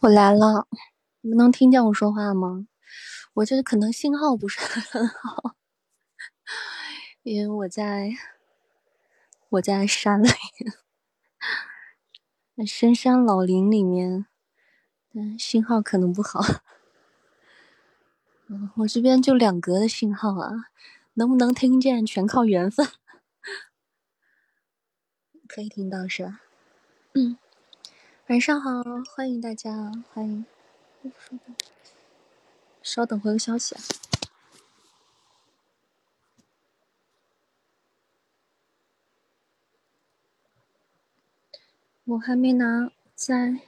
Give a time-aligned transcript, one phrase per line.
[0.00, 0.68] 我来了，
[1.22, 2.68] 你们能听见我说话吗？
[3.34, 4.60] 我这可能信号不是
[4.90, 5.54] 很好，
[7.24, 8.12] 因为我在
[9.48, 10.28] 我在山里，
[12.54, 14.26] 那深山老林里面，
[15.14, 16.40] 嗯，信号可能不好。
[18.46, 20.66] 嗯，我这边就两格的信号啊，
[21.14, 22.86] 能不能听见全靠缘分。
[25.48, 26.40] 可以听到是吧？
[27.14, 27.36] 嗯。
[28.28, 28.82] 晚上好，
[29.16, 30.44] 欢迎大家，欢迎。
[32.82, 33.80] 稍等，回个消息啊。
[42.04, 43.62] 我还没拿，在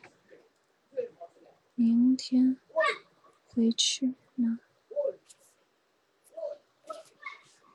[1.74, 2.58] 明天
[3.46, 4.58] 回去拿。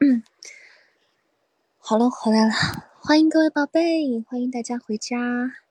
[0.02, 0.24] 嗯，
[1.80, 2.52] 好了，回来了，
[3.00, 5.65] 欢迎各位宝贝，欢迎大家回家。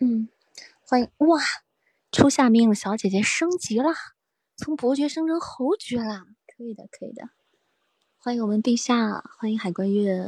[0.00, 0.28] 嗯，
[0.86, 1.40] 欢迎哇！
[2.10, 3.90] 初夏命令小姐姐升级了，
[4.56, 7.30] 从伯爵升成侯爵了，可以的，可以的。
[8.18, 10.26] 欢迎我们陛下，欢迎海关月，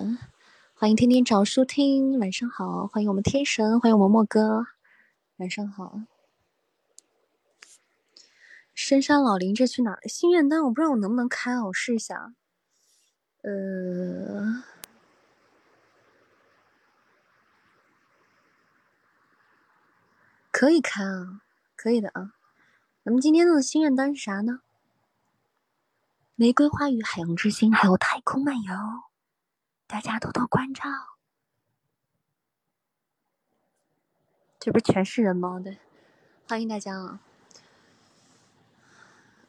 [0.75, 2.87] 欢迎天天找书听，晚上好。
[2.87, 4.67] 欢迎我们天神，欢迎我们莫哥，
[5.37, 6.00] 晚上好。
[8.75, 10.00] 深山老林，这去哪儿？
[10.09, 12.34] 心愿单，我不知道我能不能开啊，我试一下。
[13.42, 14.64] 呃。
[20.59, 21.43] 可以开啊，
[21.77, 22.33] 可以的啊。
[23.05, 24.61] 咱们今天的心愿单是啥呢？
[26.35, 28.75] 玫瑰花语、海洋之心，还有太空漫游，
[29.87, 30.84] 大家多多关照。
[34.59, 35.61] 这不是全是人吗？
[35.62, 35.77] 对，
[36.49, 37.21] 欢迎大家啊。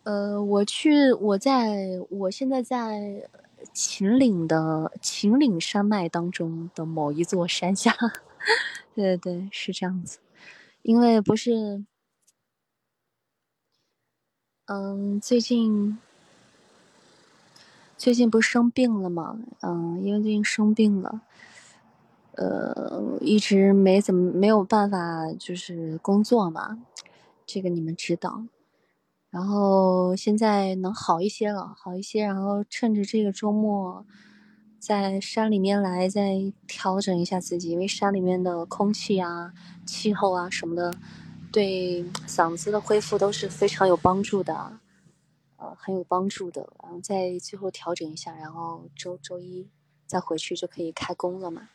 [0.04, 3.30] 呃，我去，我在我现在在
[3.72, 7.96] 秦岭的秦岭山脉当中的某一座山下。
[8.94, 10.20] 对对对，是这样子。
[10.88, 11.84] 因为不是，
[14.68, 15.98] 嗯，最近
[17.98, 19.38] 最近不是生病了吗？
[19.60, 21.20] 嗯，因为最近生病了，
[22.36, 26.82] 呃，一直没怎么没有办法就是工作嘛，
[27.46, 28.46] 这个你们知道。
[29.30, 34.06] 然后现在能好一些了，好一些，然后趁着这个周末，
[34.80, 39.54] 在山里面来再调整一下自己，因为山里面的空气啊。
[39.86, 40.94] 气候啊什么的，
[41.50, 44.80] 对嗓子的恢复都是非常有帮助的，
[45.56, 46.70] 呃，很有帮助的。
[46.84, 49.70] 然后再最后调整一下，然后周周一
[50.06, 51.70] 再回去就可以开工了嘛。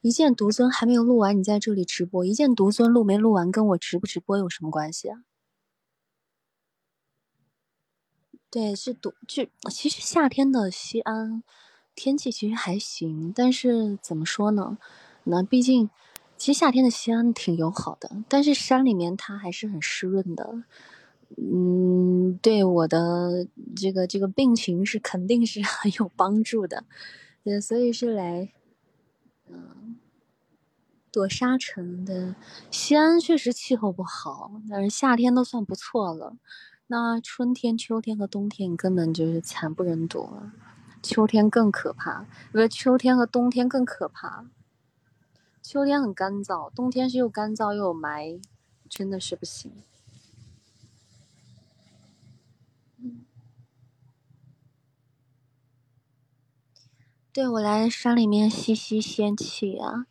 [0.00, 2.24] 一剑独尊还没有录完，你在这里直播。
[2.24, 5.22] 一剑独尊录没录完，跟我直不直播有什么关系啊？
[8.52, 11.42] 对，是独就其实夏天的西安。
[11.94, 14.76] 天气其实还行，但是怎么说呢？
[15.24, 15.88] 那毕竟，
[16.36, 20.64] 其实夏天的西安挺友好的，但是山里面它还是很湿润的。
[21.38, 26.84] 嗯，对我的这个这个病情是肯定是 很有帮助的。
[27.42, 28.52] 对，所以是来，
[29.48, 29.96] 嗯，
[31.10, 32.36] 躲沙尘的。
[32.70, 36.36] 西安确实气候不好，但是夏天都算不错了。
[36.92, 40.52] 那春天、秋天和冬天你根本就是惨不忍睹了。
[41.02, 44.44] 秋天更可怕，不是秋天和冬天更可怕。
[45.62, 48.42] 秋天很干燥，冬天是又干燥又有霾，
[48.90, 49.72] 真的是不行。
[57.32, 60.04] 对我来山里面吸吸仙气啊，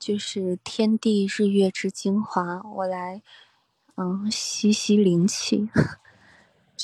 [0.00, 3.22] 就是天地日月之精华，我来，
[3.94, 5.70] 嗯，吸吸灵气。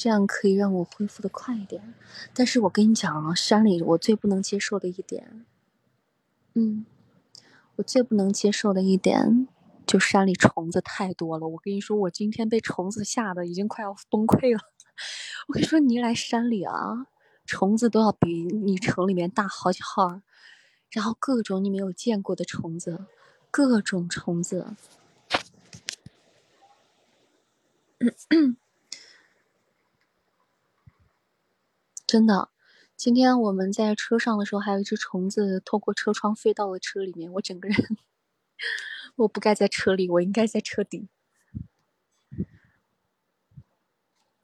[0.02, 1.92] 这样可以让我恢复的快一点，
[2.32, 5.44] 但是我跟你讲啊，山里我最不能接受的一点，
[6.54, 6.86] 嗯，
[7.76, 9.46] 我最不能接受的一点，
[9.86, 11.46] 就山里虫子太多了。
[11.46, 14.62] 我跟你说，我今天被虫子吓得已经快要崩溃了。
[15.48, 17.06] 我跟你说，你来山里啊，
[17.44, 20.22] 虫子都要比你城里面大好几号，
[20.88, 23.04] 然后各种你没有见过的虫子，
[23.50, 24.68] 各种虫子。
[32.10, 32.48] 真的，
[32.96, 37.32] 今天我们在车上的时候，还有一只虫子透过车窗飞到了车里面。
[37.34, 37.96] 我整个人，
[39.14, 41.06] 我不该在车里，我应该在车底。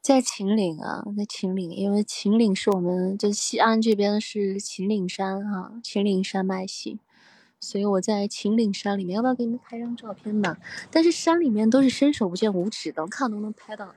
[0.00, 7.00] 在秦岭啊，在秦岭，因为秦岭是我们这西安这边是秦岭山哈，秦岭山脉系，
[7.58, 9.16] 所以我在秦岭山里面。
[9.16, 10.56] 要不要给你们拍张照片吧？
[10.92, 13.92] 但是山里面都是伸手不见五指的，我看能不能拍到。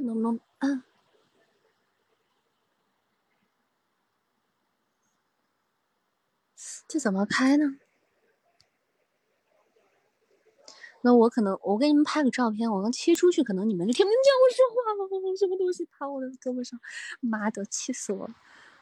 [0.00, 0.40] 能不能？
[6.88, 7.76] 这怎么拍呢？
[11.02, 15.36] 那我可能我给你们拍个照片，我能切出去，可能你们就听不见我说话了。
[15.36, 16.78] 什么东西爬我的胳膊上？
[17.20, 18.34] 妈的，气死我了！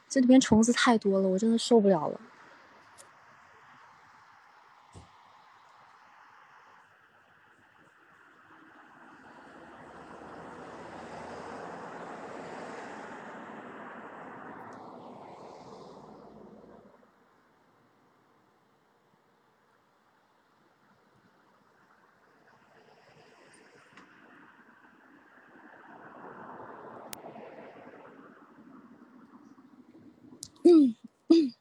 [0.09, 2.21] 这里边虫子太多了，我真的受不了了。
[30.65, 30.95] 嗯
[31.29, 31.55] 嗯，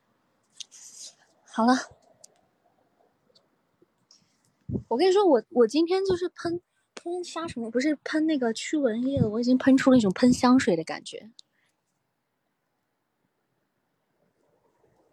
[1.57, 1.73] 好了，
[4.89, 6.61] 我跟你说，我我今天就是喷
[6.93, 11.31] 喷杀虫，不是喷那个驱蚊液，我已经喷出了一种喷香水的感觉。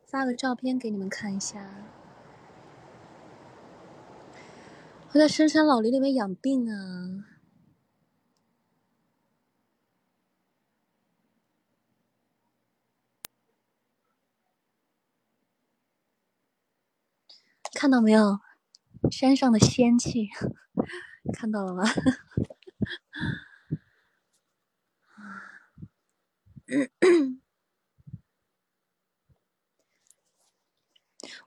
[0.04, 1.66] 发个照片给你们看一下，
[5.12, 7.33] 我在深山老林里面养病啊。
[17.74, 18.40] 看到没有，
[19.10, 20.28] 山上的仙气，
[21.34, 21.84] 看到了吗？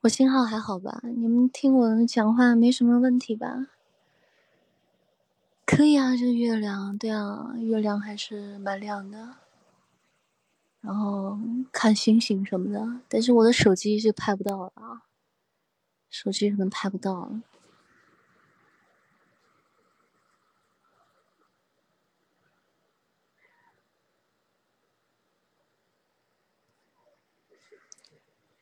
[0.02, 1.02] 我信号还好吧？
[1.04, 3.68] 你们听我讲话没什么问题吧？
[5.66, 9.38] 可以啊，这月亮，对啊，月亮还是蛮亮的。
[10.82, 11.40] 然后
[11.72, 15.07] 看星星什么的，但是我的手机是拍不到了啊。
[16.10, 17.32] 手机可能拍不到。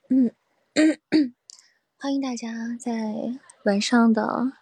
[0.08, 0.32] 嗯，
[1.96, 2.92] 欢迎大家在
[3.64, 4.52] 晚上的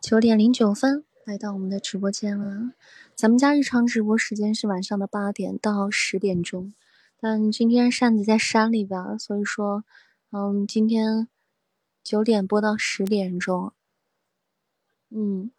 [0.00, 2.72] 九点零九分来到我们的直播间了。
[3.14, 6.74] 咱们家日常直播时间是晚上的八点到十点钟，
[7.20, 9.84] 但今天扇子在山里边，所以说，
[10.30, 11.28] 嗯，今天。
[12.02, 13.72] 九点播到十点钟，
[15.10, 15.52] 嗯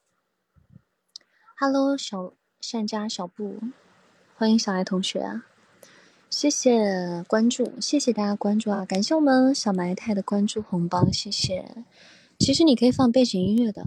[1.58, 3.62] ，Hello，小善家小布，
[4.36, 5.42] 欢迎小爱同学，
[6.30, 11.86] 谢谢关注，谢谢大家关注啊，感谢我们小埋汰的关注红包，谢谢。
[12.38, 13.84] 其实你可以放背景音乐的，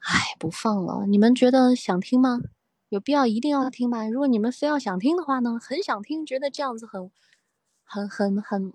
[0.00, 2.40] 哎，不放了，你们觉得想听吗？
[2.88, 4.08] 有必要一定要听吗？
[4.08, 7.08] 如果你们非要想听的话呢，很想听，觉得这样子很，
[7.84, 8.72] 很很很。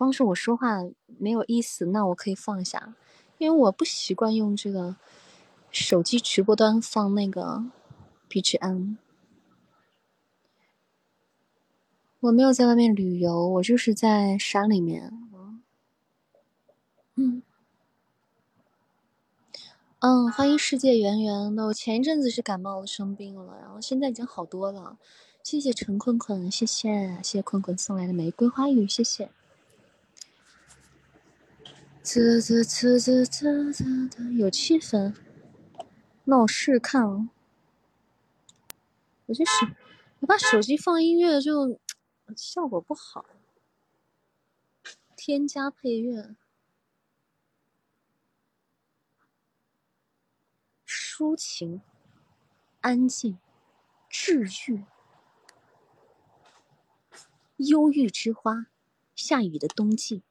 [0.00, 0.78] 光是我说话
[1.18, 2.94] 没有意思，那我可以放下，
[3.36, 4.96] 因为我不习惯用这个
[5.70, 7.64] 手机直播端放那个
[8.30, 8.96] BGM。
[12.20, 15.12] 我没有在外面旅游，我就是在山里面。
[17.16, 17.42] 嗯，
[19.98, 21.54] 嗯，欢迎世界圆圆。
[21.54, 24.96] 那我前一阵子是感冒了，生病了，然后现在已经好多了。
[25.42, 29.30] 谢谢陈坤坤，谢谢谢谢坤坤送来的玫瑰花语，谢谢。
[32.02, 35.14] 啧啧啧啧啧啧，有气氛。
[36.24, 37.28] 那我试看啊。
[39.26, 39.66] 我这手，
[40.20, 41.78] 我把手机放音乐就
[42.34, 43.26] 效果不好。
[45.14, 46.34] 添加配乐，
[50.86, 51.82] 抒情，
[52.80, 53.38] 安静，
[54.08, 54.84] 治愈，
[57.58, 58.66] 忧郁之花，
[59.14, 60.22] 下雨的冬季。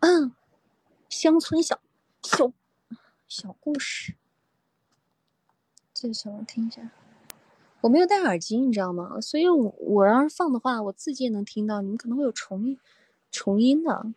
[0.00, 0.32] 嗯，
[1.10, 1.78] 乡村小
[2.22, 2.52] 小
[3.28, 4.14] 小故事，
[5.92, 6.42] 这是什么？
[6.42, 6.90] 听一下，
[7.82, 9.20] 我没有戴耳机，你知道吗？
[9.20, 12.78] 所以我我要是放的话，我自己也能听到，你们可能会有重
[13.30, 14.12] 重音的。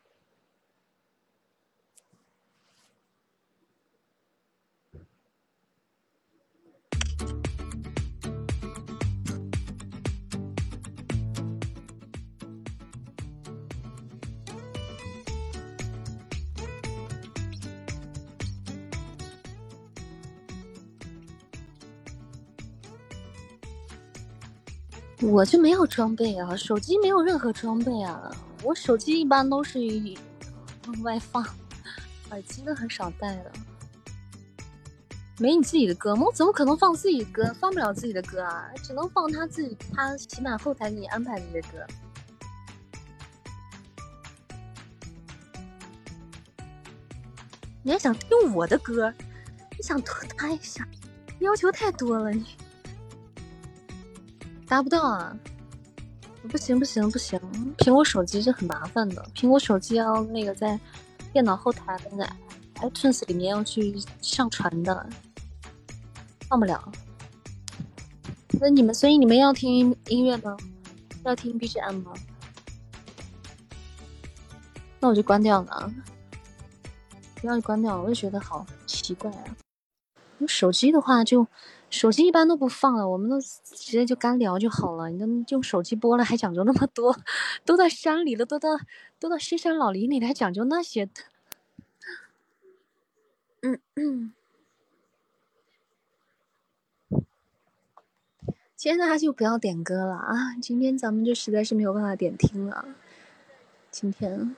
[25.25, 28.30] 我就没有装备啊，手机没有任何装备啊，
[28.62, 29.80] 我手机一般都是
[31.01, 31.42] 外放，
[32.30, 33.51] 耳机都很少带的。
[35.39, 36.25] 没你自己的歌吗？
[36.27, 37.56] 我怎么可能放自己的歌？
[37.58, 41.88] 放不了自己的歌啊，只能放他自己他起码后台给你安排的歌。
[47.82, 49.13] 你还想听我的歌？
[49.77, 50.86] 你想拖他一下，
[51.39, 52.46] 要求太多了，你
[54.74, 55.38] 达不到啊！
[56.50, 57.39] 不行不行不行，
[57.77, 60.80] 苹果手机是很麻烦的，苹果手机要那个在
[61.32, 62.27] 电脑后台那个
[62.77, 65.08] iTunes 里面要去上传的，
[66.50, 66.92] 放不了。
[68.60, 70.58] 那你们，所以你们要听音乐吗？
[71.24, 72.12] 要听 BGM 吗？
[75.00, 75.94] 那我就关掉了，
[77.36, 79.56] 不要关掉，我就觉得好奇怪啊。
[80.39, 81.46] 用手机的话，就
[81.93, 85.12] 手机一般都不放了，我们都直接就干聊就好了。
[85.12, 87.15] 你都用手机播了，还讲究那么多？
[87.63, 88.69] 都在山里了，都到
[89.19, 91.07] 都到深山老林里，还讲究那些？
[93.62, 94.33] 嗯嗯。
[98.75, 100.55] 今天就不要点歌了啊！
[100.59, 102.85] 今天咱们就实在是没有办法点听了。
[103.91, 104.55] 今天，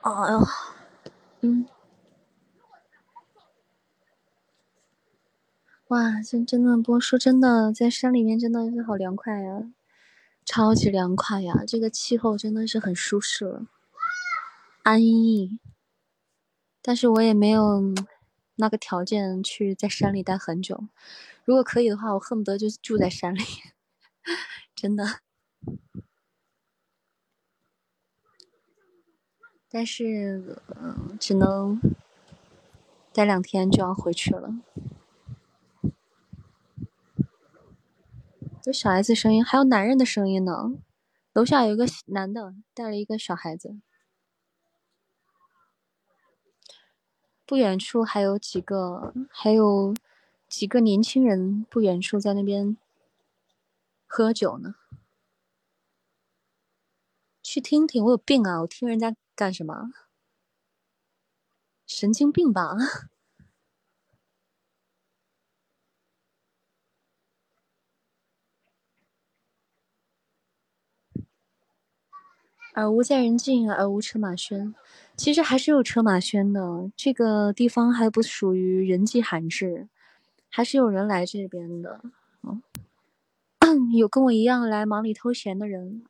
[0.00, 0.46] 哎呦，
[1.40, 1.66] 嗯，
[5.88, 9.72] 哇，真真的不过说真的，在山里面真的是好凉快呀，
[10.44, 11.64] 超级凉快呀！
[11.66, 13.62] 这个气候真的是很舒适，
[14.82, 15.58] 安逸。
[16.82, 17.80] 但是我也没有
[18.56, 20.84] 那个条件去在山里待很久。
[21.46, 23.40] 如果可以的话，我恨不得就住在山里，
[24.76, 25.20] 真的。
[29.70, 31.80] 但是，嗯，只能
[33.14, 34.54] 待两天就要回去了。
[38.64, 40.74] 有小孩子声音，还有男人的声音呢。
[41.32, 43.78] 楼下有一个男的带了一个小孩子。
[47.46, 49.94] 不远处还有几个，还有。
[50.48, 52.78] 几个年轻人不远处在那边
[54.06, 54.76] 喝酒呢，
[57.42, 58.02] 去听听。
[58.02, 58.62] 我有病啊！
[58.62, 59.90] 我听人家干什么？
[61.86, 62.76] 神经病吧！
[72.78, 74.72] 耳无在人境，而无车马喧。
[75.16, 79.88] 其实还是有车马喧的，这个地方还不属于人迹罕至。
[80.48, 82.00] 还是有人来这边的，
[82.42, 82.62] 嗯，
[83.92, 86.04] 有跟我一样来忙里偷闲的人。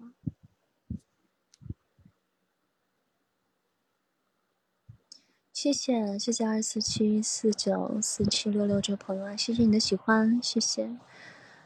[5.52, 10.96] 谢谢谢谢二四七四九四七六六这位朋友啊，谢谢你的喜欢，谢谢。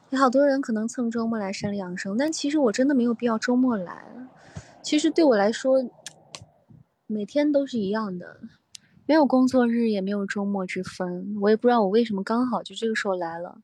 [0.09, 4.05] 有好多人可能蹭周末来山里养生，但其实我真的没有必要周末来。
[4.83, 5.89] 其实对我来说，
[7.07, 8.41] 每天都是一样的。
[9.05, 11.37] 没有工作日，也没有周末之分。
[11.41, 13.61] 我也不知道我为什么刚好就这个时候来了，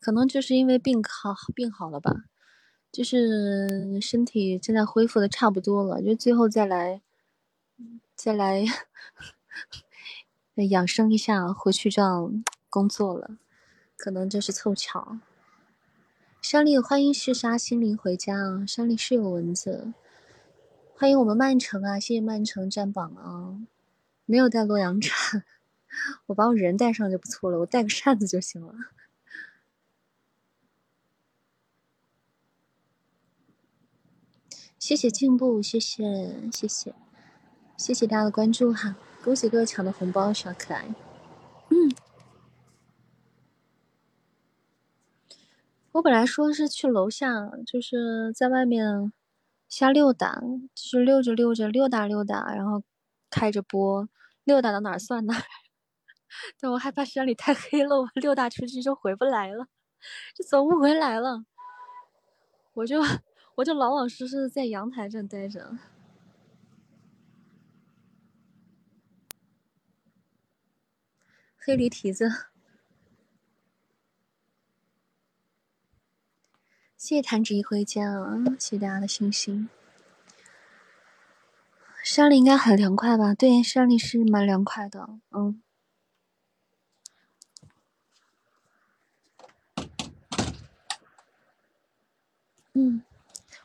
[0.00, 2.24] 可能就是因为病好病好了吧，
[2.92, 7.00] 就是身体现在恢复的差不多了，就最后再来，
[8.14, 8.64] 再来
[10.70, 12.30] 养生一下，回去就要
[12.68, 13.38] 工作了，
[13.96, 15.18] 可能就是凑巧。
[16.42, 18.66] 山里欢迎嗜杀心灵回家啊！
[18.66, 19.94] 山里是有蚊子，
[21.02, 21.98] 欢迎我们曼城啊！
[21.98, 23.58] 谢谢曼城占榜啊！
[24.24, 25.42] 没有带洛阳铲，
[26.26, 28.72] 我把我人带上就不错了，我带个扇子就行了。
[34.78, 36.94] 谢谢进步，谢谢谢谢
[37.76, 38.94] 谢谢大家的关注哈，
[39.24, 40.94] 恭喜各位抢的红包，小可爱。
[41.70, 41.90] 嗯，
[45.90, 49.12] 我本来说是去楼下，就是在外面
[49.72, 50.38] 瞎溜达，
[50.74, 52.82] 就是溜着溜着溜达溜达，然后
[53.30, 54.06] 开着播。
[54.44, 55.42] 溜达到哪儿算哪儿，
[56.60, 59.68] 但我害怕山里太黑了，我溜达出去就回不来了，
[60.36, 61.46] 就走不回来了。
[62.74, 63.00] 我就
[63.54, 65.78] 我就老老实实的在阳台这待着。
[71.56, 72.28] 黑驴蹄子，
[77.02, 78.44] 谢谢弹指一挥间啊！
[78.60, 79.68] 谢谢大家的星星。
[82.04, 83.34] 山里应该很凉快吧？
[83.34, 85.08] 对，山里是蛮凉快的。
[85.32, 85.60] 嗯，
[92.74, 93.02] 嗯，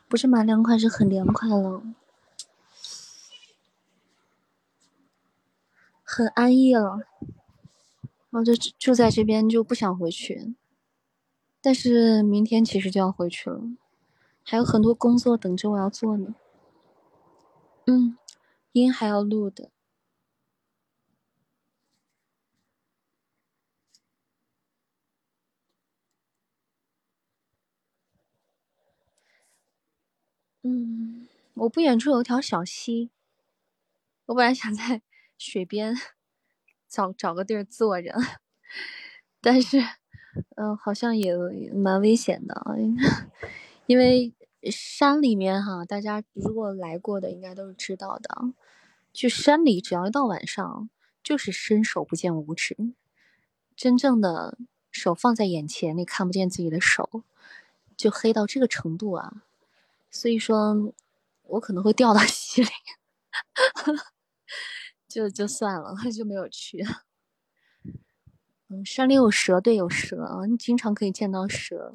[0.08, 1.80] 不是蛮凉快，是很凉快了，
[6.02, 7.02] 很安逸了。
[8.30, 10.56] 我就住在这边，就不想回去。
[11.64, 13.60] 但是明天其实就要回去了，
[14.44, 16.34] 还有很多工作等着我要做呢。
[17.86, 18.16] 嗯。
[18.72, 19.70] 音还要录的，
[30.64, 33.10] 嗯，我不远处有条小溪，
[34.28, 35.00] 我本来想在
[35.38, 35.94] 水边
[36.88, 38.12] 找找个地儿坐着，
[39.40, 39.78] 但是，
[40.56, 41.36] 嗯，好像也
[41.72, 42.64] 蛮危险的，
[43.86, 44.32] 因为
[44.70, 48.52] 山里面哈，大家如果来过的应该都是知道的，
[49.12, 50.90] 去山里只要一到晚上，
[51.22, 52.76] 就是伸手不见五指，
[53.76, 54.58] 真正的
[54.90, 57.22] 手放在眼前，你看不见自己的手，
[57.96, 59.42] 就黑到这个程度啊，
[60.10, 60.92] 所以说，
[61.44, 62.68] 我可能会掉到 溪里。
[65.08, 66.84] 就就算了，就没有去。
[68.70, 71.94] 嗯，山里有蛇，对，有蛇啊，你经常可以见到蛇，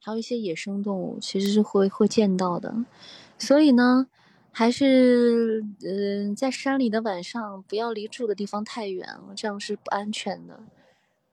[0.00, 2.74] 还有一些野生动物，其实是会会见到的。
[3.38, 4.08] 所以呢，
[4.50, 10.60] 还是嗯，在山里的晚上不要离住的地方太远，这样是不安全的。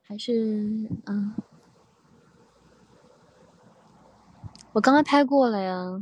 [0.03, 1.33] 还是嗯，
[4.73, 6.01] 我刚刚拍过了呀。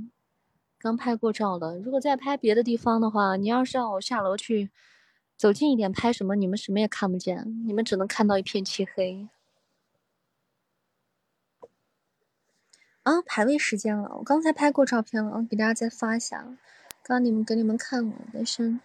[0.78, 4.70] 刚拍过照了，如果再拍别的地方的话，你要是让我下楼去
[5.38, 9.28] 走近一点拍什么，你们什么也看不见，你们只能看到一片漆黑。
[13.04, 16.58] 啊，排位时间了，我刚才拍过照片了，我给大家再发一下。
[17.04, 18.80] 刚你们给你们看了，但是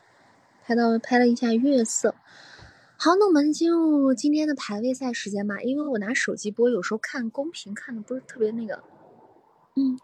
[0.64, 2.14] 拍到拍了一下月色。
[2.98, 8.82] 好，那我们进入今天的排位赛时间吧，因为我拿手机播，有时候看公屏看的不是特别那个，
[9.76, 9.98] 嗯。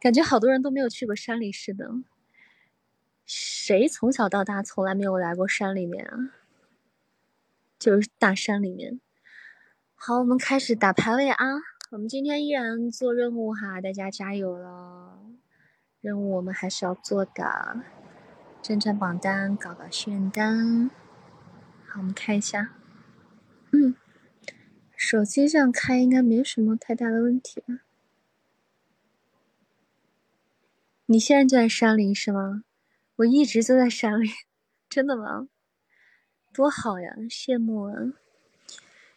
[0.00, 1.88] 感觉好多人都没有去过山里似的。
[3.34, 6.34] 谁从小到大从来没有来过山里面啊？
[7.78, 9.00] 就是大山里面。
[9.94, 11.46] 好，我们开始打排位啊！
[11.92, 15.18] 我们今天依然做任务哈，大家加油了！
[16.02, 17.80] 任务我们还是要做的，
[18.60, 20.90] 征战榜单，搞搞炫单。
[21.86, 22.74] 好，我们看一下。
[23.70, 23.94] 嗯，
[24.94, 27.80] 手机上开应该没什么太大的问题吧？
[31.06, 32.64] 你现在就在山里是吗？
[33.16, 34.30] 我一直就在山里，
[34.88, 35.48] 真的吗？
[36.52, 37.94] 多好呀，羡慕啊！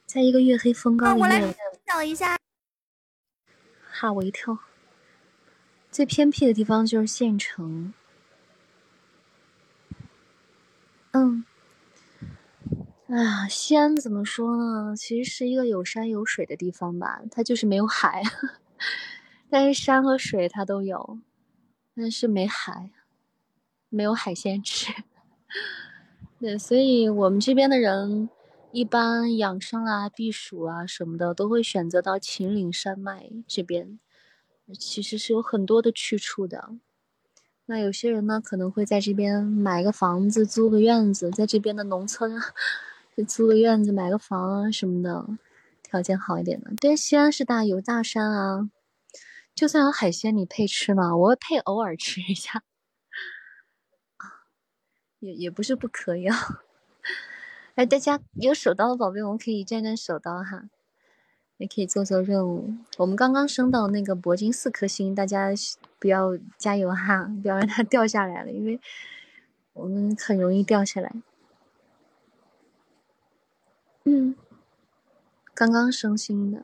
[0.05, 1.41] 在一个月黑风高里面。
[1.41, 1.55] 我来
[1.85, 2.37] 找一下。
[3.91, 4.59] 吓我一跳！
[5.89, 7.93] 最偏僻的地方就是县城。
[11.11, 11.45] 嗯。
[13.07, 14.95] 啊，西安怎么说呢？
[14.95, 18.21] 其实是一个有山有水的地方吧，它就是没有海，
[19.49, 21.19] 但是山和水它都有。
[21.95, 22.91] 但是没海，
[23.95, 24.91] 没有海鲜吃。
[26.39, 28.29] 对，所以我们这边的人
[28.71, 33.99] 一般养生啊、避暑啊什么的，都会选择到秦岭山脉这边。
[34.77, 36.71] 其实是有很多的去处的。
[37.67, 42.39] 那有些人呢，可能会在这边买个房子、租个院子，在这边的农村
[43.27, 45.25] 租个院子、买个房啊什么的，
[45.81, 46.73] 条件好一点的。
[46.81, 48.69] 对，西安是大有大山啊。
[49.55, 51.15] 就算有海鲜，你配吃吗？
[51.15, 52.63] 我配偶尔吃一下，
[55.25, 56.37] 也也不是不可以啊。
[57.75, 60.69] 哎，大家有手刀的宝贝，我们可以战战手刀哈，
[61.57, 62.75] 也可以做做任务。
[62.97, 65.49] 我们刚刚升到那个铂金四颗星，大家
[65.99, 68.79] 不要加油哈，不要让它掉下来了，因为
[69.73, 71.11] 我们很容易掉下来。
[74.05, 74.35] 嗯，
[75.53, 76.63] 刚刚升星的。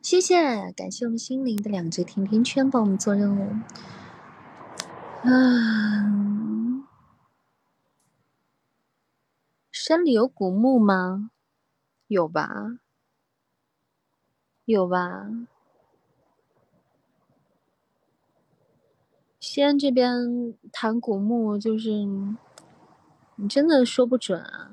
[0.00, 3.50] 谢谢，感谢我们心灵的两只甜甜圈帮我们做任务。
[5.24, 6.45] 啊，
[9.88, 11.30] 山里有古墓吗？
[12.08, 12.80] 有吧，
[14.64, 15.28] 有吧。
[19.38, 22.04] 西安这边谈古墓，就是
[23.36, 24.72] 你真的说不准啊。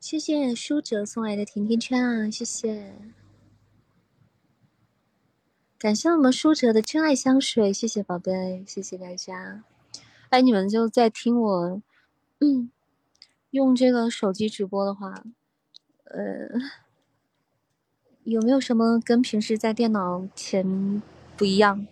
[0.00, 2.30] 谢谢舒哲送来的甜甜圈啊！
[2.30, 2.94] 谢谢，
[5.78, 9.62] 感谢我们舒哲的真爱香水，谢谢宝贝，谢谢大家。
[10.30, 11.82] 哎，你们就在听我，
[12.44, 12.72] 嗯，
[13.52, 15.22] 用这个手机直播的话，
[16.06, 16.48] 呃，
[18.24, 21.00] 有没有什么跟平时在电脑前
[21.36, 21.86] 不一样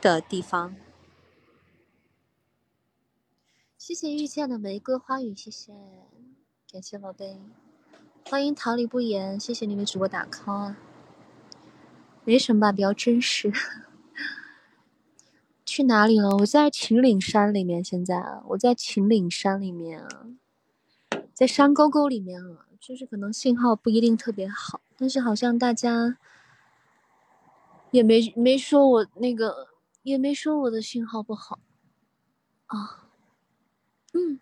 [0.00, 0.74] 的地方？
[3.78, 5.72] 谢谢遇见的玫瑰花语，谢谢。
[6.72, 7.38] 感谢宝贝，
[8.28, 10.76] 欢迎桃李不言，谢谢你为主播打 call 啊，
[12.24, 13.52] 没什么吧，比较真实。
[15.76, 16.30] 去哪里了？
[16.38, 20.08] 我在秦岭山里面，现在我在秦岭山里面，
[21.34, 26.16] 在山沟沟里面啊，就是可能信号不一定特别好，但是好像大家
[27.90, 29.68] 也没没说我那个，
[30.02, 31.58] 也没说我的信号不好
[32.68, 33.04] 啊，
[34.14, 34.40] 嗯。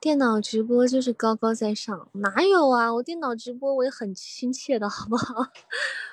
[0.00, 2.94] 电脑直播就是高高在上，哪有啊？
[2.94, 5.50] 我电脑直播我也很亲切的，好不好？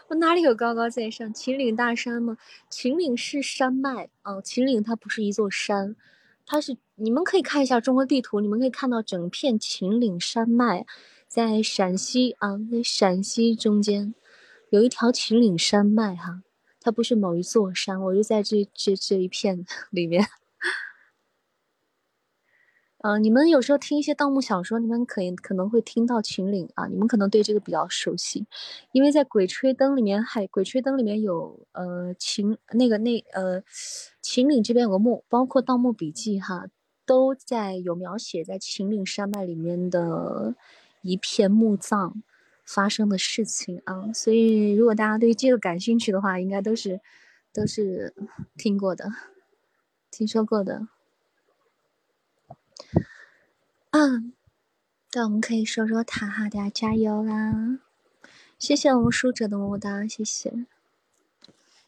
[0.09, 1.33] 我哪里有高高在上？
[1.33, 2.37] 秦岭大山吗？
[2.69, 5.95] 秦岭是山脉啊，秦岭它不是一座山，
[6.45, 10.85] 它是你们可以看一下中国地图，你们可以看到整片秦岭山脉，
[11.27, 14.13] 在陕西啊，在陕西中间
[14.69, 16.43] 有一条秦岭山脉哈，
[16.81, 20.27] 它不是某一座山，我就在这这这一片 里面。
[23.03, 28.47] 嗯，你们有时候听一些盗墓小说，你们可以可能会听到秦岭啊，你们可能对这个比较熟悉，
[28.93, 33.61] 因为在《鬼吹灯》里面，还《鬼吹灯》里面有呃秦那个那呃
[34.21, 36.67] 秦岭这边有个墓，包括《盗墓笔记》哈，
[37.05, 40.55] 都在有描写在秦岭山脉里面的
[41.01, 42.23] 一片墓葬
[42.65, 47.01] 发生的事情啊，所以如果大家对这个感兴趣的话，应该都是
[47.51, 48.13] 都是
[48.55, 49.09] 听过的，
[50.09, 50.87] 听说过的。
[53.91, 54.33] 嗯，
[55.13, 57.79] 那我们可以说说他哈，大家加油啦！
[58.57, 60.65] 谢谢我们书者的么么哒，谢谢。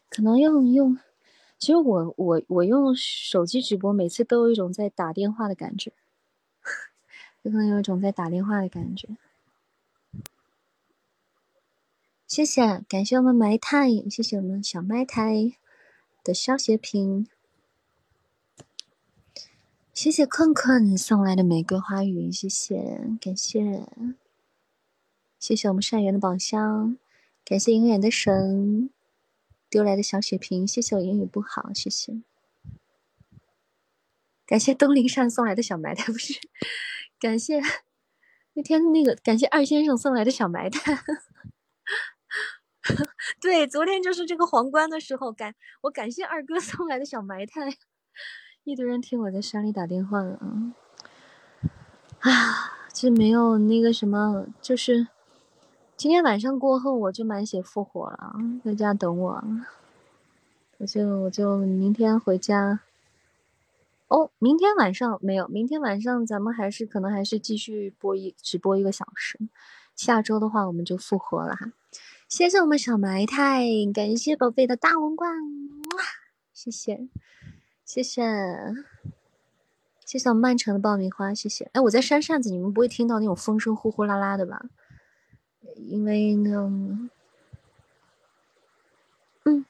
[0.08, 0.98] 可能用用，
[1.58, 5.92] 其实我我我用手机直播，每次都有一种在打电话的感觉，
[7.42, 9.08] 有可能有一种在打电话的感觉。
[12.26, 15.54] 谢谢，感谢我们埋汰，谢谢我们小埋汰
[16.22, 17.28] 的消血瓶。
[19.96, 23.86] 谢谢困困送来的玫瑰花语，谢谢，感谢，
[25.38, 26.98] 谢谢我们善缘的宝箱，
[27.46, 28.90] 感谢永远的神
[29.70, 32.20] 丢来的小血瓶，谢谢我英语不好，谢谢，
[34.44, 36.34] 感谢东林善送来的小埋汰，不是，
[37.18, 37.62] 感谢
[38.52, 41.02] 那天那个感谢二先生送来的小埋汰，
[43.40, 45.54] 对，昨天就是这个皇冠的时候，感
[45.84, 47.78] 我感谢二哥送来的小埋汰。
[48.66, 50.74] 一堆人听我在山里打电话了啊！
[52.18, 52.32] 啊，
[52.92, 55.06] 就没有那个什么，就是
[55.96, 59.44] 今天晚上过后我就满血复活了，在家等我。
[60.78, 62.80] 我就我就明天回家。
[64.08, 69.38] 哦，明天晚上没有，明天晚上咱们还是可能还是继续播一直播一个小时。
[69.94, 71.70] 下周的话我们就复活了哈。
[72.28, 76.02] 谢谢我们小埋汰，感谢宝贝的大皇冠，哇，
[76.52, 77.06] 谢谢。
[77.86, 78.20] 谢谢，
[80.04, 81.70] 谢谢我曼城的爆米花，谢谢。
[81.72, 84.60] 哎，我在扇扇子，你们不会听到那种风声呼呼啦啦的吧？
[85.76, 87.08] 因为呢，
[89.44, 89.64] 嗯，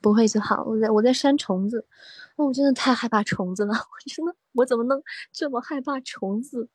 [0.00, 0.62] 不会就好。
[0.62, 1.84] 我在我在扇虫子，
[2.36, 5.02] 哦，我真的太害怕虫子了，我真的，我怎么能
[5.32, 6.68] 这么害怕虫子？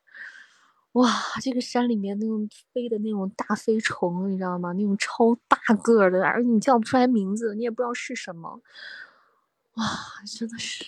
[0.91, 1.09] 哇，
[1.41, 4.73] 这个山里面那种飞的那种大飞虫，你知道吗？
[4.73, 8.59] 那种超大个的，而且你叫不出来名字，你也不知道是什么。
[9.79, 10.85] 哇，真的是，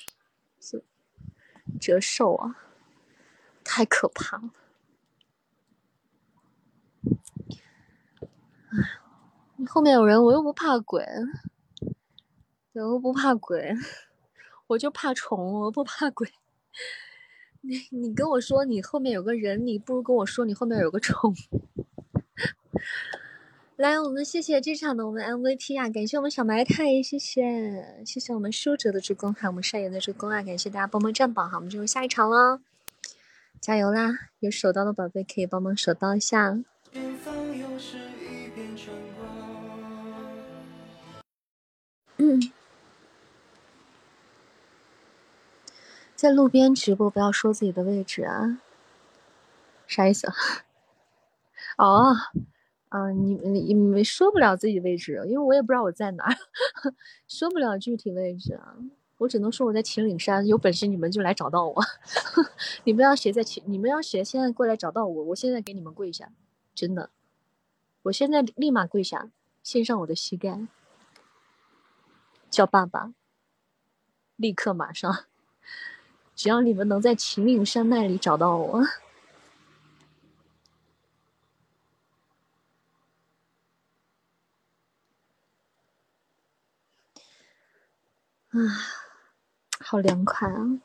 [0.60, 0.84] 是
[1.80, 2.58] 折寿啊！
[3.64, 4.52] 太可怕了。
[8.70, 9.00] 哎，
[9.56, 11.08] 你后面有人，我又不怕鬼，
[12.74, 13.74] 我又不怕鬼，
[14.68, 16.34] 我就怕虫，我不怕鬼。
[17.62, 21.34] 你你跟我说你后面有个人，你不如跟我说你后面有个虫。
[23.82, 32.62] 来，我们谢谢这场的我们 MVP 啊，感谢我们小埋汰，谢谢谢谢我们舒哲的助攻，还有我们善言的助攻啊，感谢大家帮忙占榜哈，我们进入下一场了，
[33.60, 34.30] 加油啦！
[34.38, 36.60] 有手刀的宝贝可以帮忙手刀一下。
[42.18, 42.52] 嗯，
[46.16, 48.60] 在路边直播不要说自己的位置啊，
[49.88, 50.32] 啥意思？
[51.80, 52.16] 哦。
[52.92, 56.36] 啊，你你你说不了自己位置，因为我也不知道我在哪儿，
[57.26, 58.76] 说不了具体位置啊。
[59.18, 61.82] 我只能说我在秦岭山，有本事你们就来找到我。
[62.84, 63.64] 你们要谁在秦？
[63.66, 65.24] 你们要谁现在过来找到我？
[65.26, 66.34] 我现在给你们跪下，
[66.76, 67.12] 真的，
[68.02, 69.30] 我现在立马跪下，
[69.64, 70.68] 献上我的膝盖，
[72.50, 73.14] 叫爸爸，
[74.36, 75.26] 立刻马上，
[76.36, 78.84] 只要你们能在秦岭山脉里找到我。
[88.52, 88.60] 啊，
[89.80, 90.82] 好凉快啊！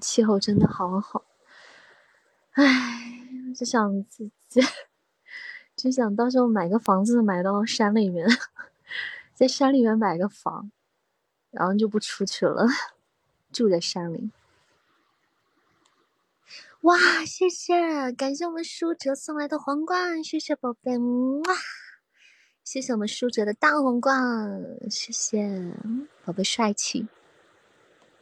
[0.00, 1.24] 气候真的好好。
[2.52, 4.60] 唉，就想自己，
[5.76, 8.26] 就想到时候买个房子，买到山里面，
[9.32, 10.72] 在山里面买个房，
[11.52, 12.66] 然后就不出去了，
[13.52, 14.32] 住在山里。
[16.80, 21.54] 哇，谢谢，感谢我们舒哲送来的皇冠，谢谢宝贝，哇！
[22.72, 25.74] 谢谢我们舒哲的大皇冠，谢谢
[26.24, 27.08] 宝贝帅气。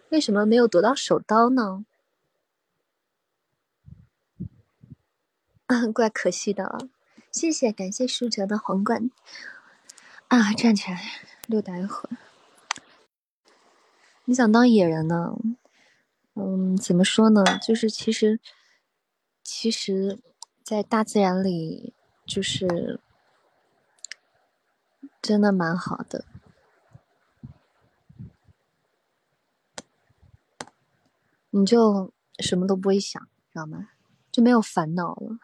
[0.09, 1.85] 为什么没有得到手刀呢？
[5.93, 6.89] 怪可惜的。
[7.31, 9.11] 谢谢，感谢舒哲的皇冠。
[10.29, 10.99] 啊，站起来
[11.47, 12.17] 溜达一会儿。
[14.25, 15.37] 你想当野人呢？
[16.37, 17.45] 嗯，怎么说呢？
[17.59, 18.41] 就是其实，
[19.43, 20.19] 其实，
[20.65, 21.93] 在大自然里，
[22.27, 22.99] 就是
[25.21, 26.25] 真的蛮好的。
[31.51, 33.89] 你就什么都不会想，知道吗？
[34.31, 35.39] 就没有烦恼了。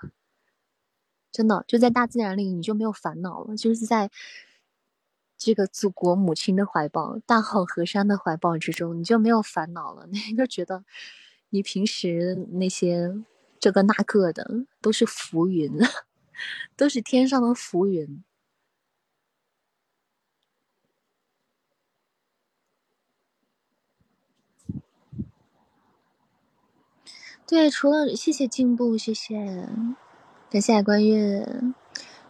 [1.32, 3.56] 真的，就在大自然里，你就没有烦恼了。
[3.56, 4.10] 就是在
[5.36, 10.06] 这个祖国母亲的怀抱、大好河山的怀抱之中，你就没有烦恼了。
[10.06, 10.84] 你就觉得
[11.48, 13.24] 你平时那些
[13.58, 15.72] 这个那个的都是浮云，
[16.76, 18.22] 都是天上的浮云。
[27.46, 29.68] 对，除了谢谢进步，谢谢，
[30.50, 31.46] 感谢海关月，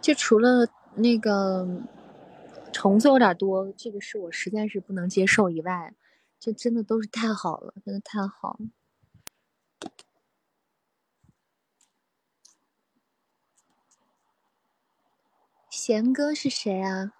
[0.01, 1.65] 就除了那个
[2.73, 5.93] 虫子有点多，这个是我实在是不能接受以外，
[6.37, 8.59] 就真的都是太好了，真的太好。
[15.69, 17.13] 贤哥是谁啊？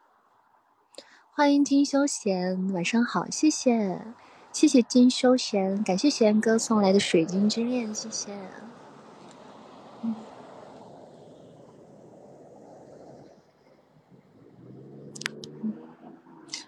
[1.32, 4.02] 欢迎金修贤，晚上好，谢谢。
[4.56, 8.32] 谢谢金修贤，感谢贤哥送来的水晶之恋，谢谢。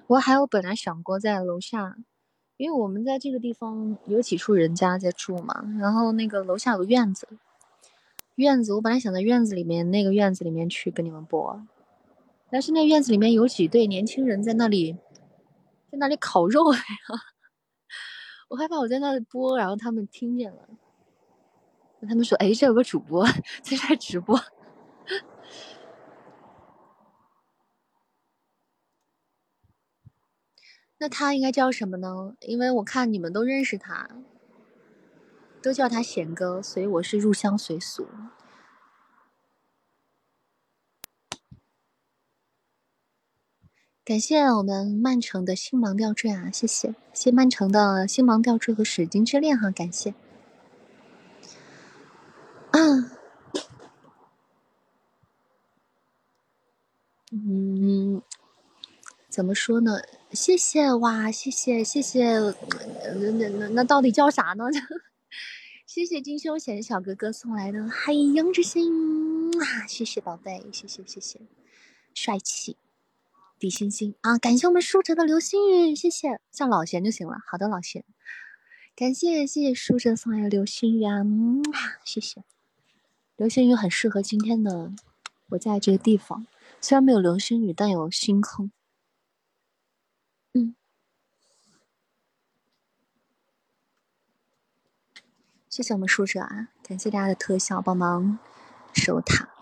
[0.08, 1.95] 我还有本来想过在楼下，
[2.58, 7.26] 因为我们在这个地方有几处人家在住嘛，然后那个楼下有个院子，
[8.36, 11.65] 院子我本来想在院子里面那个院子里面去跟你们播，
[12.52, 14.97] 但是那院子里面有几对年轻人在那里，
[15.89, 16.82] 在那里烤肉呀。
[18.49, 20.69] 我害怕我在那里播，然后他们听见了，
[22.07, 23.25] 他们说：“哎，这有个主播
[23.62, 24.39] 在这直播。”
[30.99, 32.36] 那他应该叫什么呢？
[32.39, 34.10] 因为我看你们都认识他，
[35.62, 38.07] 都叫他贤哥，所以我是入乡随俗。
[44.08, 50.12] 感谢我们曼城的星芒吊坠啊，谢谢，谢曼城的星芒吊坠和水晶之恋哈，感谢。
[52.72, 52.80] 啊，
[57.34, 58.22] 嗯，
[59.28, 60.00] 怎么说呢？
[60.32, 64.63] 谢谢哇，谢谢谢谢，那那那到底叫啥呢？
[65.86, 71.41] 谢谢金修贤小哥哥送来的海洋之心啊，谢谢宝贝，谢谢谢谢，
[72.13, 72.78] 帅气。
[73.60, 74.38] 比心心啊！
[74.38, 77.38] 感谢我们舒哲的流星雨，谢谢，叫老贤就行了。
[77.46, 78.06] 好的，老贤，
[78.96, 81.24] 感谢谢谢舒哲送来的流星雨啊！
[82.06, 82.43] 谢谢，
[83.36, 84.93] 流星雨很适合今天的
[85.50, 86.46] 我在这个地方，
[86.80, 88.72] 虽然没有流星雨，但有星空。
[90.54, 90.76] 嗯，
[95.70, 96.70] 谢谢我们舒哲啊！
[96.84, 98.38] 感谢大家的特效，帮忙
[98.93, 99.57] 守塔。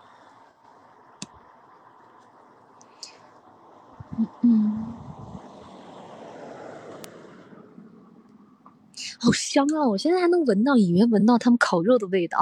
[4.18, 4.94] 嗯嗯，
[9.20, 9.86] 好香啊！
[9.88, 12.38] 我现在还能闻到，隐约闻到他们烤肉的味道，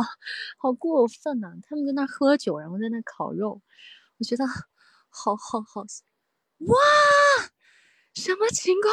[0.57, 1.53] 好过分呐！
[1.63, 3.61] 他们在那喝酒，然后在那烤肉，
[4.19, 5.81] 我觉得好好好，
[6.59, 6.77] 哇！
[8.15, 8.93] 什么情况？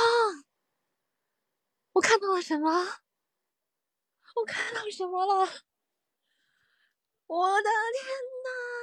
[1.94, 2.70] 我看到了什么？
[4.36, 5.48] 我看到什么了？
[7.28, 8.10] 我的天
[8.44, 8.81] 呐！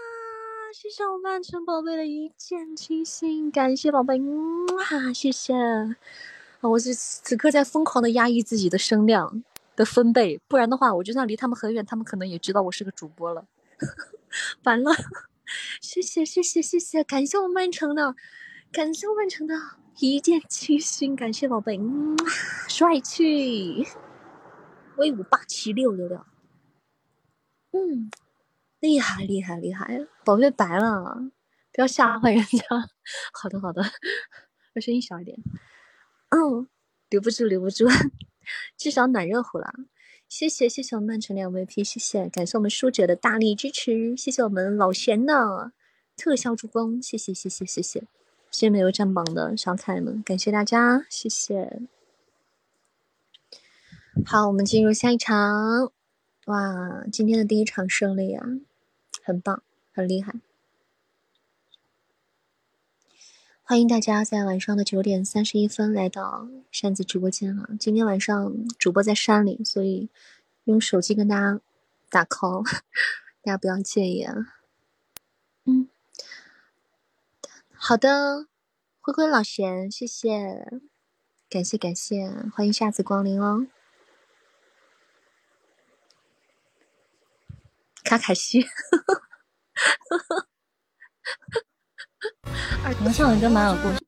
[0.73, 5.55] 谢谢我曼城宝贝的一见倾心，感谢宝贝，啊，谢谢！
[5.55, 5.97] 啊，
[6.61, 9.43] 我是此刻在疯狂的压抑自己的声量
[9.75, 13.47] 的分贝，不然的话，我就算离他们很远，他们可能也知道我是个主播了。
[14.65, 14.93] 完了，
[15.81, 18.15] 谢谢谢谢谢谢，感谢我曼城的，
[18.71, 19.55] 感谢我曼城的
[20.01, 21.81] 一见倾心，感谢宝贝，
[22.69, 23.87] 帅气，
[24.99, 26.27] 威武霸气六六六，
[27.73, 28.11] 嗯。
[28.81, 30.07] 厉害厉害厉害！
[30.25, 31.31] 宝贝白了，
[31.73, 32.65] 不要吓坏人家。
[33.33, 33.83] 好的好的，
[34.75, 35.37] 我声音小一点。
[36.29, 36.69] 嗯，
[37.11, 37.87] 留不住留不住，
[38.79, 39.73] 至少暖热乎了。
[40.29, 45.73] 谢谢谢谢我们曼城两 VP，谢谢感谢我们书者的大力支持，谢谢我们老贤的
[46.17, 48.07] 特效助攻，谢谢谢谢谢谢，谢
[48.51, 51.81] 谢没有占榜的小可爱们，感谢大家，谢谢。
[54.27, 55.91] 好，我们进入下一场。
[56.47, 58.47] 哇，今天的第一场胜利啊！
[59.29, 59.63] 很棒，
[59.93, 60.41] 很厉害！
[63.63, 67.69] 欢迎大家在晚上的九点三十一分来到扇子直播间啊！
[67.79, 70.09] 今天晚上主播在山里，所以
[70.65, 71.61] 用手机跟大家
[72.09, 72.65] 打 call，
[73.45, 74.35] 大家不要介意啊。
[75.67, 75.91] 嗯，
[77.75, 78.47] 好的，
[79.03, 80.81] 灰灰老贤，谢谢，
[81.51, 83.67] 感谢感谢，欢迎下次光临哦。
[88.05, 88.67] 卡卡西。
[92.99, 93.99] 你们唱的歌蛮有故事。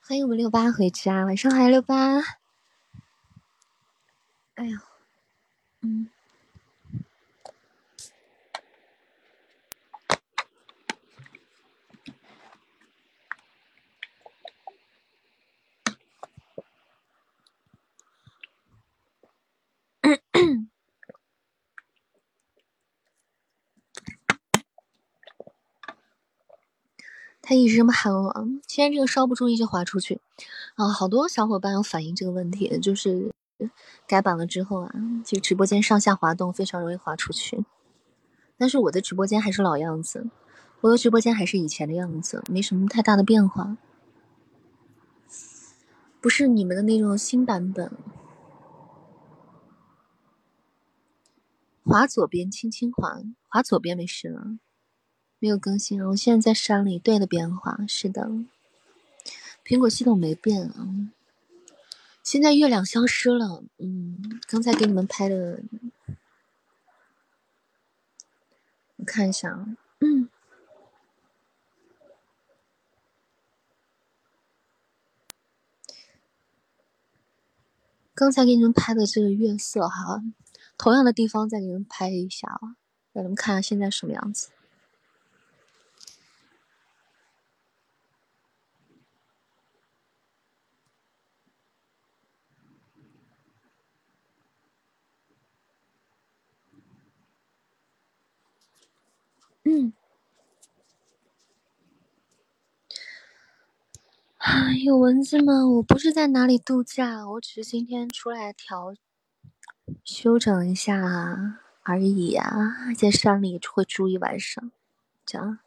[0.00, 2.20] 欢迎我们六八回家，晚上好，六八。
[4.54, 4.78] 哎呦，
[5.80, 6.10] 嗯。
[27.42, 30.20] 他一直这么喊我，现在这个稍不注意就滑出去
[30.74, 30.88] 啊！
[30.88, 33.32] 好多小伙伴有反映这个问题，就是
[34.08, 34.92] 改版了之后啊，
[35.24, 37.64] 就直播间上下滑动非常容易滑出去。
[38.58, 40.28] 但是我的直播间还是老样子，
[40.80, 43.76] 我的直播间还是以前的样子，没什么太大的变化，
[46.20, 47.92] 不是你们的那种新版本。
[51.86, 54.58] 滑左边，轻轻滑，滑左边没事了。
[55.38, 56.08] 没有更新啊！
[56.08, 58.28] 我现在在山里，对的变化是的，
[59.64, 61.12] 苹果系统没变啊。
[62.24, 65.62] 现在月亮消失了，嗯，刚才给你们拍的，
[68.96, 70.28] 我看一下啊，嗯，
[78.12, 80.22] 刚才给你们拍的这个月色哈，
[80.78, 82.76] 同样的地方再给你们拍一下啊，
[83.12, 84.50] 让你们看下现在什么样子。
[99.68, 99.92] 嗯，
[104.38, 105.66] 啊，有蚊子吗？
[105.66, 108.94] 我不是在哪里度假，我只是今天出来调
[110.04, 114.70] 休整一下而已呀，在山里会住一晚上。
[115.24, 115.58] 这样，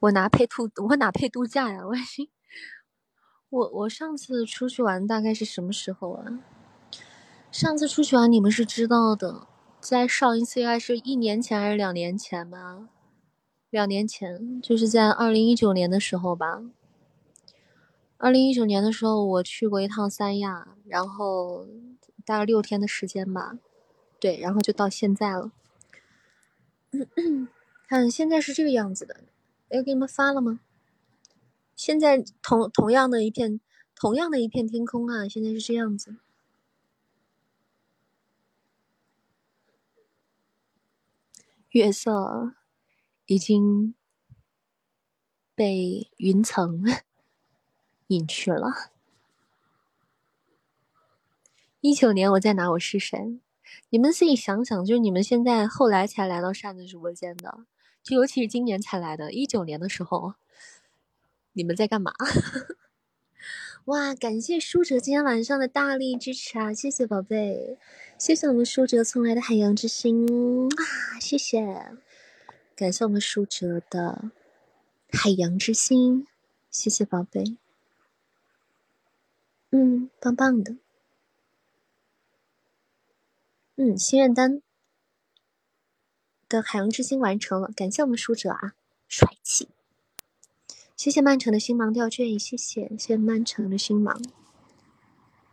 [0.00, 0.70] 我哪配度？
[0.88, 1.80] 我哪配度假呀？
[1.86, 1.94] 我
[3.50, 6.40] 我我上次出去玩大概是什么时候啊？
[7.50, 9.46] 上次出去玩你们是知道的，
[9.80, 12.88] 在上一次应该是一年前还是两年前吧？
[13.70, 16.62] 两年前，就是在二零一九年的时候吧。
[18.16, 21.66] 二零一九年的时候，我去过一趟三亚，然后
[22.24, 23.58] 大概六天的时间吧。
[24.18, 25.52] 对，然后就到现在了。
[27.86, 29.24] 看，现在是这个样子的。
[29.68, 30.60] 哎，给你们发了吗？
[31.74, 33.60] 现在同同样的一片，
[33.94, 36.16] 同样的一片天空啊，现在是这样子。
[41.70, 42.54] 月色。
[43.26, 43.94] 已经
[45.54, 46.82] 被云层
[48.08, 48.90] 隐去了。
[51.80, 52.70] 一九年我在哪？
[52.72, 53.40] 我是谁？
[53.88, 57.60] 你们自己想想，就是你们现在后来才来到扇子直播间的，
[58.02, 60.34] 就尤其是今年才来的，一九年的时候，
[61.54, 62.12] 你们在干嘛？
[63.86, 64.14] 哇！
[64.14, 66.70] 感谢舒哲今天晚上的大力支持啊！
[66.74, 67.78] 谢谢宝贝，
[68.18, 70.28] 谢谢我们舒哲送来的海洋之心
[70.76, 71.18] 啊！
[71.18, 71.92] 谢谢。
[72.76, 74.30] 感谢我们舒哲的
[75.08, 76.26] 海洋之心，
[76.70, 77.56] 谢谢宝贝。
[79.70, 80.76] 嗯，棒棒的。
[83.82, 84.60] 嗯，心愿单
[86.46, 88.74] 的海洋之心完成了，感谢我们舒哲啊，
[89.08, 89.70] 帅气。
[90.94, 94.20] 谢谢曼城的星芒吊坠，谢谢谢谢曼城的星芒。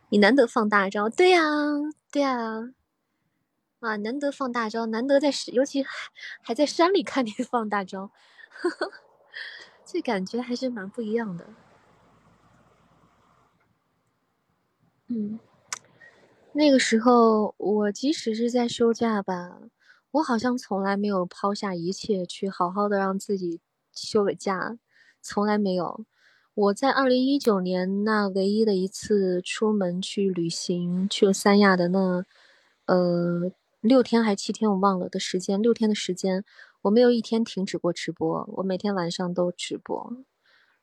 [0.09, 1.41] 你难得放大招，对呀
[2.11, 2.73] 对呀。
[3.79, 5.85] 啊，难得放大招，难得在，尤其
[6.41, 8.11] 还在山里看你放大招，
[9.85, 11.47] 这感觉还是蛮不一样的。
[15.07, 15.39] 嗯，
[16.57, 19.59] 那个时候我即使是在休假吧，
[20.09, 23.59] 我好像从来没有抛下一切去好好的让自己
[23.93, 24.79] 休个假，
[25.21, 26.03] 从来没有。
[26.55, 32.25] 我在二零一九年那唯一的一次出门去旅行，去了三亚的那，
[32.87, 33.51] 呃。
[33.79, 35.61] 六天还七天，我忘了的时间。
[35.61, 36.43] 六天的时间，
[36.81, 38.49] 我没有一天停止过直播。
[38.57, 40.11] 我每天晚上都直播，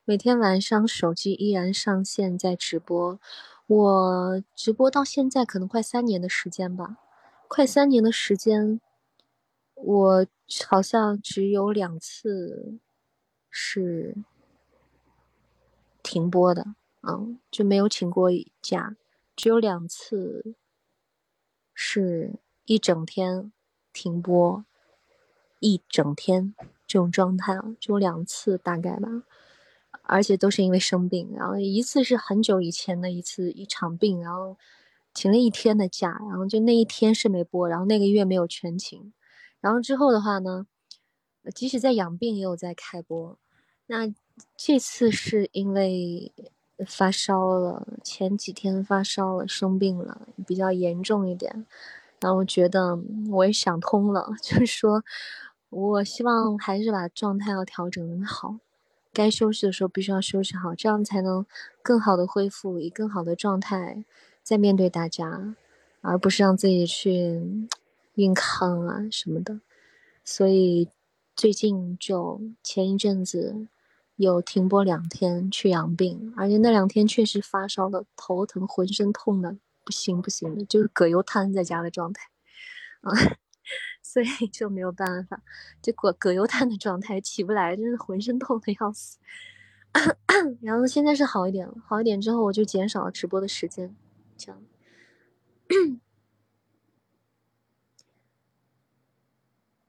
[0.05, 3.19] 每天晚上手机依然上线在直播。
[3.67, 6.97] 我直播到现在可能快三年的时间吧，
[7.47, 8.79] 快三年的时间，
[9.75, 10.27] 我
[10.67, 12.79] 好像只有两次
[13.49, 14.15] 是
[16.01, 18.29] 停播的，嗯，就没有请过
[18.61, 18.95] 假，
[19.35, 20.55] 只有两次
[21.73, 22.35] 是。
[22.67, 23.53] 一整天
[23.93, 24.65] 停播，
[25.59, 26.55] 一整天
[26.87, 29.07] 这种状态，就两次大概吧，
[30.07, 31.31] 而且都是因为生病。
[31.35, 34.57] 然后一次是很久以前的一次一场病，然后
[35.13, 39.13] 请了一天的假，然后就那一天是没播，然后那个月没有全勤，
[39.61, 40.65] 然后之后的话呢，
[41.53, 43.37] 即使在养病也有在开播。
[43.87, 44.11] 那
[44.57, 46.33] 这次是因为
[46.85, 51.65] 发烧了，前几天发烧了，生病了，比较严重一点。
[52.19, 52.99] 然后我觉得
[53.29, 55.03] 我也想通了， 就是说
[55.69, 58.57] 我希望还是把状态要调整好，
[59.15, 61.45] 该休息的时候必须要休息好，这样才能
[61.81, 64.03] 更好的恢复，以更好的状态
[64.43, 65.55] 再面对大家，
[66.01, 67.41] 而不是让自己去
[68.15, 69.61] 硬抗啊什么的。
[70.23, 70.89] 所以
[71.35, 73.67] 最近就前一阵子
[74.17, 79.57] 有停播两天去养病，而且那两天确实发烧的，头疼，浑身痛的。
[79.85, 82.27] 不行不行的，就是葛优瘫在家的状态，
[83.01, 83.13] 啊，
[84.15, 85.41] 所以 就没有办法，
[85.81, 89.17] 就葛葛优瘫的状态起不来，真是浑身痛的要死。
[90.61, 93.93] 然后现在是好一点了，好一点之后我就减少了直播的时间，
[94.37, 94.63] 这样。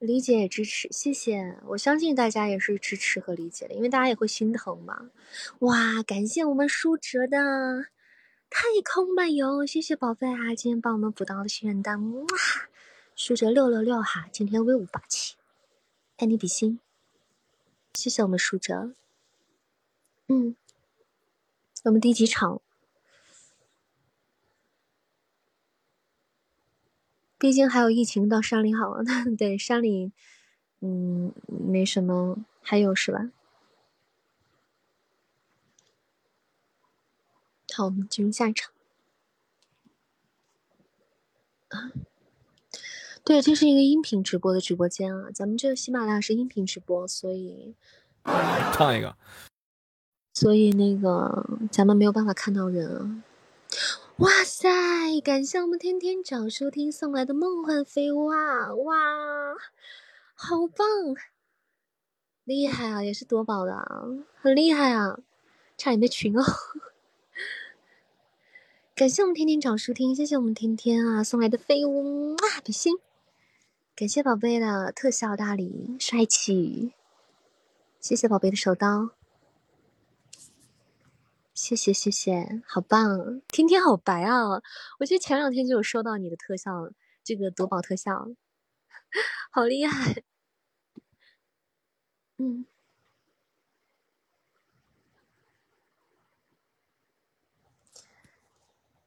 [0.01, 5.11] 理解也支持，谢谢，我相信大家也是支持和理解的，因为大家也会心疼嘛。
[5.61, 7.87] 哇，感谢我们舒哲的。
[8.51, 10.53] 太空漫游，谢谢宝贝啊！
[10.57, 12.27] 今天帮我们补到的心愿单，哇，
[13.17, 14.29] 数着六六六哈！
[14.31, 15.37] 今天威武霸气，
[16.19, 16.79] 爱你比心，
[17.95, 18.93] 谢谢我们数着。
[20.29, 20.55] 嗯，
[21.85, 22.61] 我们第几场？
[27.39, 29.03] 毕竟还有疫情到山里好了，
[29.39, 30.12] 对山里，
[30.81, 33.31] 嗯，没什么，还有是吧？
[37.75, 38.71] 好，我们进入下一场。
[41.69, 41.91] 啊，
[43.27, 45.33] 对，这是一个音频直播的直播间啊。
[45.35, 47.74] 咱们这个喜马拉雅是音频直播，所以
[48.72, 49.16] 唱一个。
[50.33, 53.24] 所以那个咱们没有办法看到人啊。
[54.18, 55.20] 哇塞！
[55.24, 58.72] 感谢我们天天找收听送来的梦幻飞屋啊！
[58.72, 58.95] 哇，
[60.37, 60.87] 好棒，
[62.45, 63.03] 厉害啊！
[63.03, 63.74] 也是夺宝的，
[64.41, 65.18] 很厉害啊！
[65.77, 66.45] 差点被群哦。
[68.95, 72.95] 感谢我们天天找收听，谢谢我们天天啊送来的飞屋啊比心，
[73.97, 76.93] 感谢宝贝的特效大礼，帅气，
[77.99, 79.13] 谢谢宝贝的手刀，
[81.55, 84.63] 谢谢谢谢，好棒，天天好白啊！
[84.99, 86.91] 我记得前两天就有收到你的特效，
[87.25, 88.29] 这个夺宝特效，
[89.51, 90.23] 好厉害，
[92.37, 92.67] 嗯。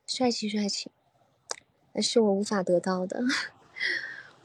[0.08, 0.92] 帅气帅气，
[1.94, 3.22] 那是我无法得到的。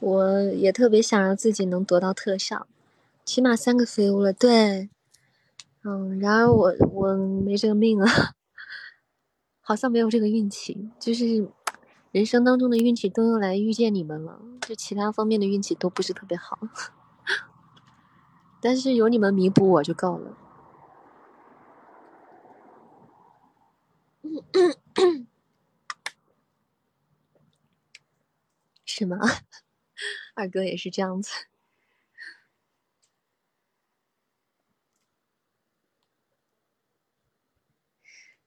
[0.05, 2.67] 我也特别想让自己能得到特效，
[3.25, 4.31] 起码三个飞屋了。
[4.31, 4.87] 对，
[5.83, 8.05] 嗯，然而我我没这个命啊，
[9.61, 10.91] 好像没有这个运气。
[10.99, 11.49] 就是
[12.11, 16.59] 人生当中的运气都用来遇见你们了，就其他方面的运气都不是特别好。
[18.61, 20.37] 但是有你们弥补我就够了。
[28.85, 29.17] 是吗？
[30.35, 31.31] 二哥也是这样子。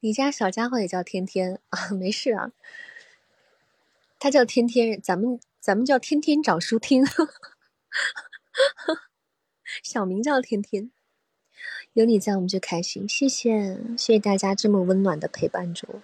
[0.01, 1.91] 你家小家伙也叫天天啊？
[1.91, 2.53] 没事啊，
[4.21, 7.05] 他叫天天，咱们咱们叫天天找书听。
[9.83, 10.93] 小名叫天天，
[11.95, 13.09] 有你在我们就开心。
[13.09, 16.01] 谢谢谢谢大家这么温暖的陪伴着我。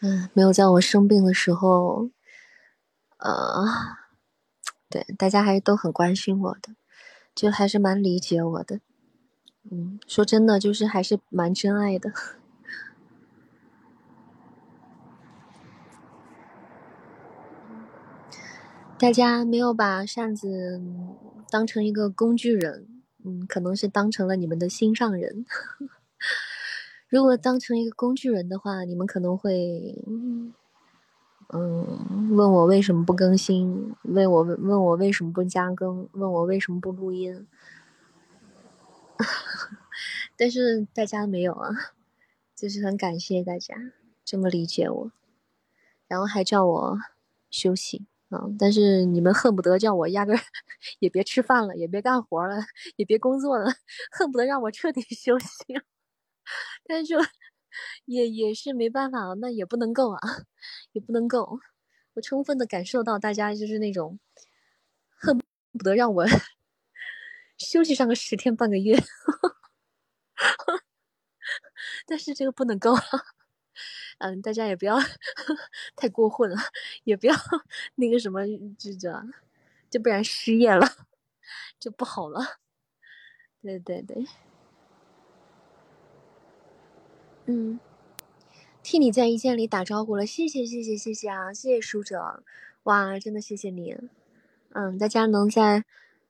[0.00, 2.10] 嗯，没有在我生病的时候。
[3.16, 3.64] 呃，
[4.90, 6.74] 对，大家还是都很关心我的，
[7.34, 8.80] 就还是蛮理解我的。
[9.70, 12.10] 嗯，说真的，就是还是蛮真爱的。
[18.98, 20.80] 大家没有把扇子
[21.50, 22.88] 当成一个工具人，
[23.24, 25.44] 嗯，可能是当成了你们的心上人。
[27.08, 30.02] 如果当成一个工具人的话，你们可能会。
[31.50, 33.94] 嗯问我为什么不更新？
[34.02, 36.06] 问我问我为什么不加更？
[36.12, 37.46] 问我为什么不录音？
[40.36, 41.70] 但是大家没有啊，
[42.56, 43.76] 就是很感谢大家
[44.24, 45.12] 这么理解我，
[46.08, 46.98] 然后还叫我
[47.50, 48.44] 休息啊。
[48.58, 50.36] 但是你们恨不得叫我压根
[51.00, 52.56] 也别吃饭了，也别干活了，
[52.96, 53.66] 也别工作了，
[54.12, 55.48] 恨不得让我彻底休息。
[56.86, 57.14] 但是。
[58.04, 60.20] 也也是没办法，那也不能够啊，
[60.92, 61.60] 也不能够。
[62.14, 64.18] 我充分的感受到大家就是那种
[65.16, 65.38] 恨
[65.72, 66.26] 不得让我
[67.58, 68.96] 休息上个十天半个月，
[72.06, 72.94] 但是这个不能够。
[74.18, 74.98] 嗯，大家也不要
[75.94, 76.56] 太过分了，
[77.04, 77.34] 也不要
[77.94, 78.40] 那个什么，
[78.76, 79.22] 这这，
[79.88, 80.84] 就不然失业了
[81.78, 82.58] 就不好了。
[83.62, 84.26] 对对对，
[87.50, 87.80] 嗯，
[88.82, 92.42] 替你在一见里打招呼了，谢谢谢谢谢谢啊，谢谢书者，
[92.82, 93.96] 哇，真的谢谢你。
[94.72, 95.82] 嗯，大家能在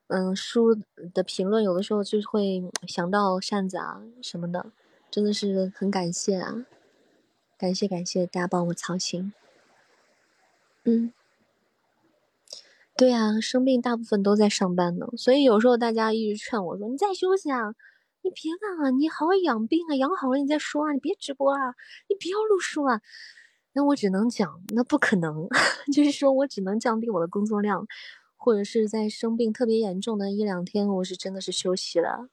[0.07, 0.77] 嗯书
[1.13, 4.71] 的评论，有的时候就会想到扇子啊什么的，
[5.11, 6.65] 真的是很感谢啊。
[7.59, 9.33] 感谢感谢大家帮我操心，
[10.85, 11.13] 嗯，
[12.97, 17.75] 对啊，生病大部分都在上班呢，所以有时候大家一直劝我说：“你再休息啊，
[18.29, 21.75] 你别干了，你好好养病啊，养好了你再说啊，你别直播啊，
[22.09, 23.01] 你不要录书啊。”
[23.73, 25.49] 那我只能讲，那不可能，
[25.93, 27.87] 就是说我只能降低我的工作量，
[28.37, 32.29] 或者是在生病特别严重的一两天，我是真的是休息了，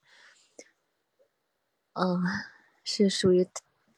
[1.94, 2.22] 嗯，
[2.84, 3.48] 是属于。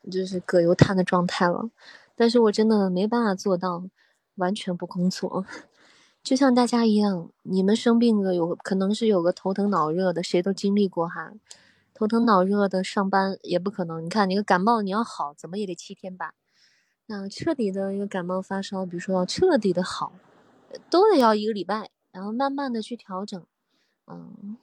[0.10, 1.70] 就是葛优瘫的状态了，
[2.16, 3.84] 但是我真的没办法做到
[4.36, 5.46] 完全不工作，
[6.24, 11.34] 就像大家一样，你们生病了有可能是有个头疼脑热的，谁都经历过哈，
[11.98, 14.06] 头疼脑热的上班也不可能。
[14.06, 16.36] 你看你个感冒你要好，怎么也得七天吧？
[17.08, 20.14] 那彻底的一个感冒发烧，比如说要彻底的好，
[20.92, 23.44] 都得要一个礼拜，然后慢慢的去调整，
[24.06, 24.58] 嗯。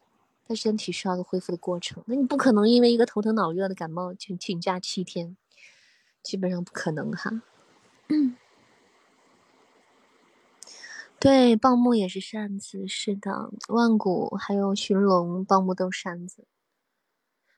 [0.47, 5.39] 他身体需要个恢复的过程，那你不可能因为一个头疼脑热的感冒请请假七天，
[6.23, 7.41] 基本上不可能哈。
[8.09, 8.37] 嗯
[11.19, 16.45] 对，棒木也是扇子，是的，万古还有寻龙，棒木都扇子。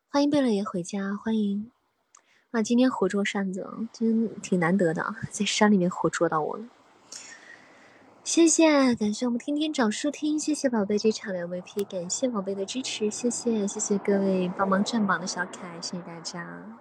[0.09, 1.71] 欢迎贝勒爷回家，欢迎。
[2.51, 6.65] 啊，今天活捉扇子，真挺难得的，在山里面活捉到我了。
[8.25, 16.79] 谢谢，感谢我们天天找书听，谢谢宝贝这场的 MVP，感谢宝贝的支持，谢谢谢谢各位帮忙占榜的小可爱，谢谢大家。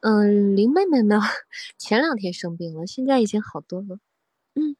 [0.00, 1.20] 嗯，林妹妹呢？
[1.76, 3.98] 前两天生病了，现在已经好多了。
[4.54, 4.76] 嗯，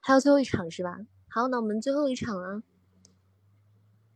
[0.00, 0.98] 还有最后一场是吧？
[1.28, 2.62] 好，那我们最后一场啊！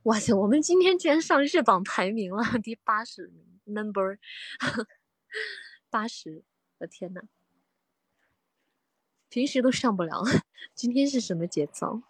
[0.07, 3.33] 哇塞，我们今天居然上日榜排名了，第八十
[3.65, 4.19] ，Number
[5.91, 6.45] 八十，
[6.79, 7.23] 我天呐！
[9.29, 10.23] 平时都上不了，
[10.77, 12.03] 今天是什么节奏？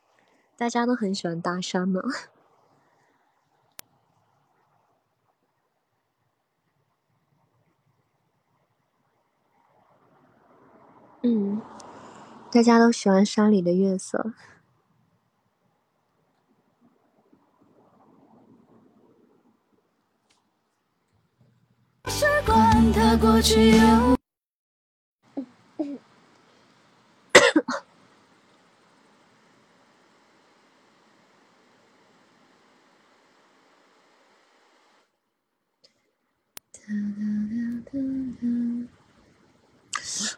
[0.59, 2.03] 大家都很喜欢搭讪吗？
[11.22, 11.62] 嗯，
[12.53, 14.34] 大家都喜欢山里的月色。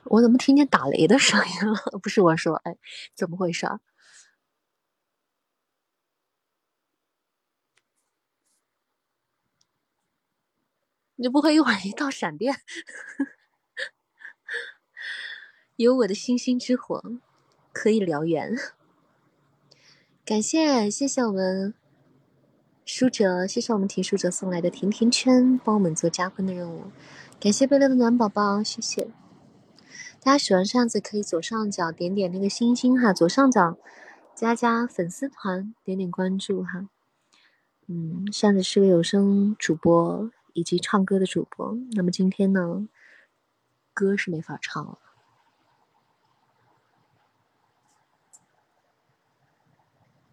[0.04, 1.98] 我怎么听见打雷的声音了？
[2.02, 2.76] 不是我说，哎，
[3.14, 3.80] 怎么回事啊？
[11.20, 12.54] 你不会一会儿一道闪电？
[15.74, 17.02] 有我的星星之火
[17.72, 18.56] 可以燎原。
[20.24, 21.74] 感谢谢谢我们
[22.84, 26.92] 书哲，谢谢我们听书哲送来的甜甜圈，帮我们做加分的任务。
[27.40, 29.10] 感谢贝乐的暖宝宝，谢谢。
[30.20, 33.76] 大家喜欢扇子可以左上角点点那个星星哈，左上角
[34.36, 36.88] 加加粉丝团，点点关注哈。
[37.88, 42.88] 嗯，扇子是个有声主播以及唱歌的主播，那么今天呢，
[43.94, 44.98] 歌是没法唱了。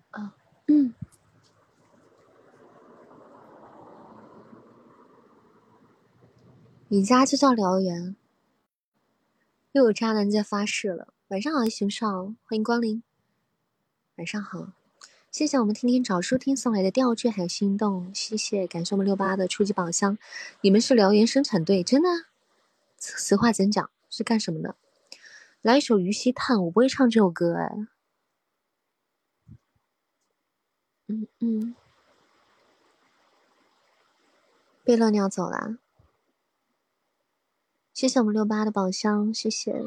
[0.10, 0.96] 啊，嗯，
[6.88, 8.16] 你家就叫燎原。
[9.74, 11.14] 又有渣男在发誓了。
[11.28, 13.04] 晚上好，熊少，欢迎光临。
[14.16, 14.72] 晚上好，
[15.36, 20.18] 谢谢我们天天找书听送来的吊坠还有心动，谢谢，感谢我们六八的初级宝箱。
[20.62, 22.08] 你们是燎原生产队，真的？
[22.98, 23.92] 此话怎讲？
[24.10, 24.78] 是干什么的？
[25.62, 27.70] 来一首《鱼溪叹》，我不会唱这首歌哎。
[31.08, 31.76] 嗯嗯。
[34.86, 35.78] 贝勒你要走啦。
[37.94, 39.84] 谢谢我们六八的宝箱，谢谢。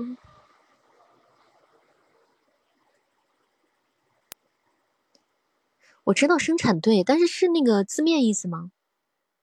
[6.09, 8.71] 我知道生产队，但是是那个字面意思吗？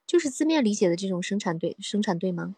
[0.07, 2.55] 就是字面理解的这种生产队，生产队吗？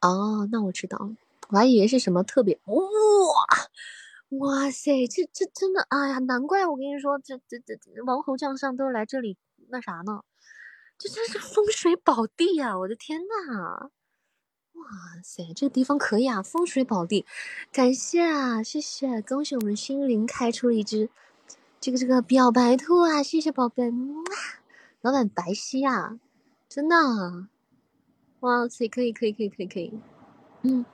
[0.00, 1.16] 哦，那我知道了，
[1.48, 2.76] 我还以为是什么特别哇
[4.38, 7.76] 哇塞，这这真的，哎呀，难怪我跟你说，这这这
[8.06, 9.36] 王侯将相都来这里
[9.68, 10.22] 那啥呢。
[10.96, 12.78] 这真是风水宝地呀！
[12.78, 13.90] 我的天呐！
[14.84, 14.90] 哇
[15.22, 17.24] 塞，这个地方可以啊，风水宝地，
[17.72, 21.08] 感谢啊，谢谢，恭喜我们心灵开出了一只
[21.80, 23.90] 这个这个表白兔啊，谢谢宝贝，
[25.00, 26.18] 老板白皙啊，
[26.68, 27.48] 真的，
[28.40, 29.98] 哇塞，可以可以可以可以可以，
[30.62, 30.84] 嗯，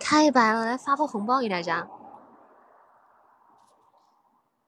[0.00, 1.88] 太白了，来发波红包给大家，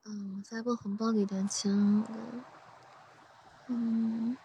[0.05, 1.69] 嗯，发波红包给大家，
[3.67, 4.37] 嗯，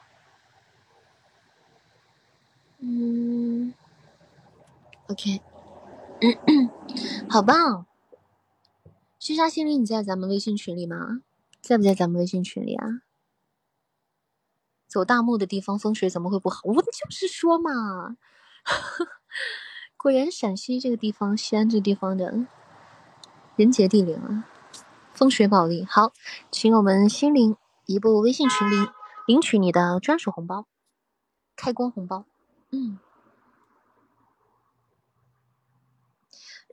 [2.79, 3.73] 嗯。
[5.07, 5.41] OK，
[7.29, 7.85] 好棒！
[9.19, 11.21] 虚沙心灵，你在咱们微信群里吗？
[11.61, 13.01] 在不在咱们微信群里啊？
[14.87, 16.61] 走大漠的地方风水怎么会不好？
[16.63, 18.15] 我就是说嘛，
[19.97, 22.45] 果然陕西这个地方，西安这个地方的
[23.57, 24.47] 人杰地灵啊，
[25.11, 25.85] 风水宝地。
[25.85, 26.13] 好，
[26.49, 28.87] 请我们心灵移步微信群里
[29.27, 30.65] 领取你的专属红包，
[31.57, 32.25] 开光红包。
[32.71, 32.99] 嗯。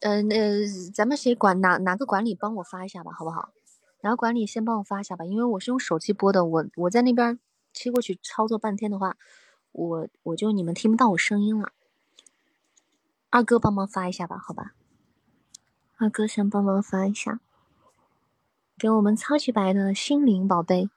[0.01, 3.51] 嗯，那咱们谁管哪哪个管理帮我发一下吧，好不好？
[4.01, 7.39] 哪个管理先帮我发一下吧，因为我是用手机播的，我我在那边
[7.75, 9.19] 切过去操作半天的话，
[9.73, 11.73] 我我就你们听不到我声音了。
[13.29, 14.73] 二哥帮忙发一下吧，好吧？
[15.99, 17.41] 二哥先帮忙发一下，
[18.79, 20.89] 给我们超级白的心灵宝贝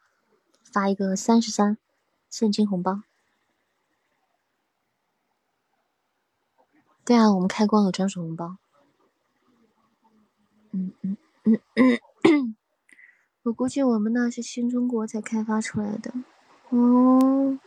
[0.64, 1.78] 发一个三十三
[2.30, 3.04] 现金红包。
[7.04, 8.56] 对啊，我们开光有专属红包。
[10.74, 12.00] 嗯嗯嗯嗯，
[13.44, 16.14] 我估计我们那是新中国才开发出来的，
[16.72, 17.60] 哦。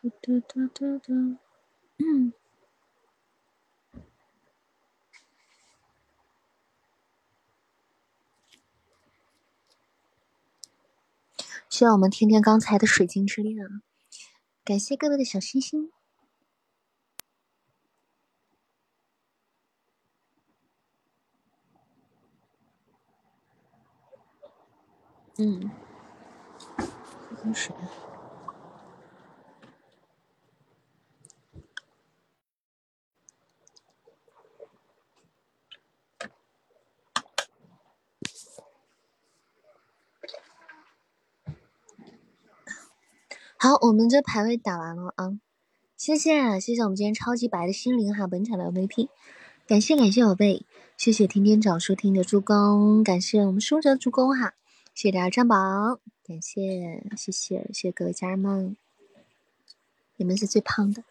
[0.00, 1.12] 嘟嘟嘟嘟嘟，
[1.98, 2.32] 嗯。
[11.70, 13.82] 希望我们听听刚才的水晶之恋啊！
[14.64, 15.92] 感谢各位的小心心。
[25.36, 25.70] 嗯，
[27.36, 27.72] 喝水。
[43.60, 45.36] 好，我们这排位打完了啊，
[45.96, 49.08] 谢谢谢谢我们今天超级白的心灵哈，本场的 MVP，
[49.66, 50.64] 感谢感谢宝贝，
[50.96, 54.54] 谢谢天天早收听的助攻，感谢我们书哲助攻哈，
[54.94, 58.76] 谢谢大家占榜，感谢谢谢谢谢各位家人们，
[60.14, 61.02] 你们是最胖的，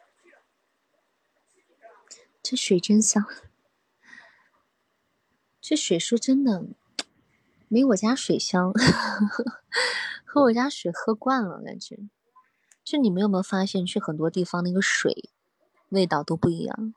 [2.41, 3.25] 这水真香，
[5.59, 6.65] 这水说真的
[7.67, 8.71] 没我家水香，
[10.23, 12.07] 喝我家水喝惯了感觉。
[12.89, 15.29] 就你们有没有发现，去很多地方那个水
[15.89, 16.93] 味道都不一样，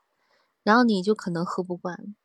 [0.63, 2.15] 然后你就可能喝不惯。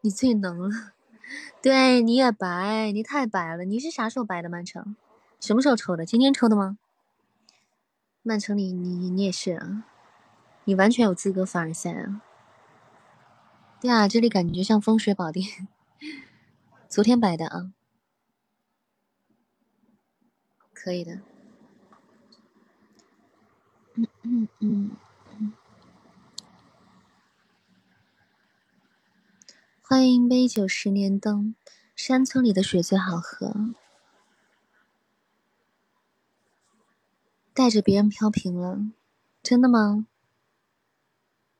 [0.00, 0.94] 你最能了，
[1.62, 3.64] 对，你也白，你太白了。
[3.64, 4.96] 你是啥时候白的，曼城？
[5.38, 6.04] 什么时候抽的？
[6.04, 6.76] 今天抽的吗？
[8.24, 9.84] 曼城，你你你也是啊，
[10.64, 12.20] 你完全有资格凡尔赛啊。
[13.80, 15.46] 对啊，这里感觉像风水宝地。
[16.90, 17.77] 昨天白的啊。
[20.80, 21.20] 可以的，
[23.96, 24.96] 嗯嗯嗯，
[29.82, 31.56] 欢迎杯酒十年灯，
[31.96, 33.74] 山村里的水最好喝，
[37.52, 38.78] 带着别人飘屏了，
[39.42, 40.06] 真的吗？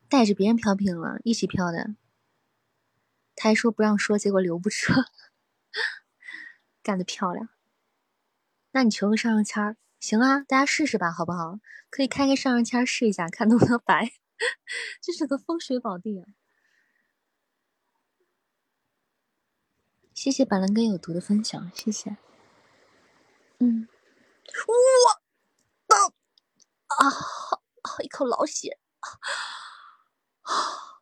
[0.08, 1.96] 带着别人飘屏了，一起飘的，
[3.34, 4.92] 他还说不让说，结果留不住，
[6.84, 7.48] 干得漂亮。
[8.72, 11.58] 那你求个上上签儿，行啊，大家试试吧，好不好？
[11.90, 14.12] 可以开个上上签试一下，看能不能白。
[15.02, 16.26] 这是个风水宝地啊！
[20.14, 22.16] 谢谢板蓝根有毒的分享，谢谢。
[23.58, 23.88] 嗯，
[25.88, 28.78] 哇，啊啊，一口老血，
[30.42, 31.00] 啊，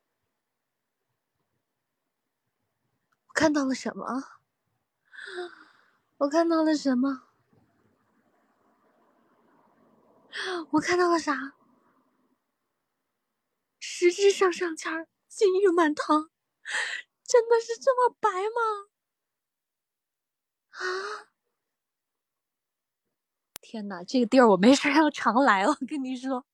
[3.28, 4.22] 我看到了什么？
[6.18, 7.25] 我看到了什么？
[10.70, 11.54] 我看到了啥？
[13.78, 16.30] 十支上上签，金玉满堂，
[17.24, 18.88] 真的是这么白吗？
[20.70, 21.28] 啊！
[23.60, 26.44] 天呐，这个地儿我没事要常来，我跟你说，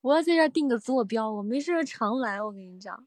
[0.00, 3.06] 我要在这儿定个坐标，我没事常来，我跟你讲，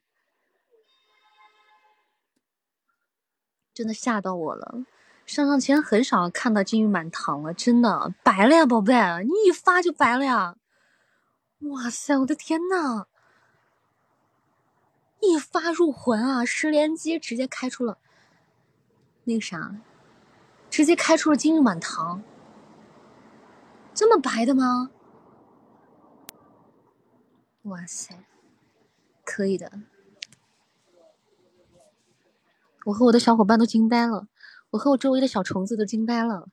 [3.74, 4.86] 真的吓到我了。
[5.30, 10.56] 上上签很少看到金玉满堂了，真的白了呀，宝贝，你一发就白了呀！
[11.60, 13.06] 哇塞，我的天呐！
[15.20, 18.00] 一发入魂啊，十连击直接开出了
[19.26, 19.76] 那个啥，
[20.68, 22.24] 直接开出了金玉满堂。
[23.94, 24.90] 这么白的吗？
[27.64, 28.26] 哇塞，
[29.24, 29.74] 可以的！
[32.86, 34.28] 我和我的小伙伴都惊呆了，
[34.72, 36.50] 我和我周围的小虫子都惊呆了。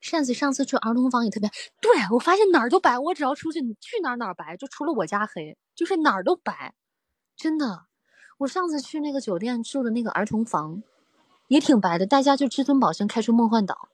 [0.00, 1.50] 扇子上次去儿童房也特别，
[1.80, 6.74] 对我发现哪儿都白，我只要出去去哪哪儿白，就除了我家黑，就是哪儿都白，
[7.36, 7.86] 真的。
[8.38, 10.82] 我上次去那个酒店住的那个儿童房，
[11.48, 13.90] 也挺白的，大家就至尊宝先开出梦幻岛。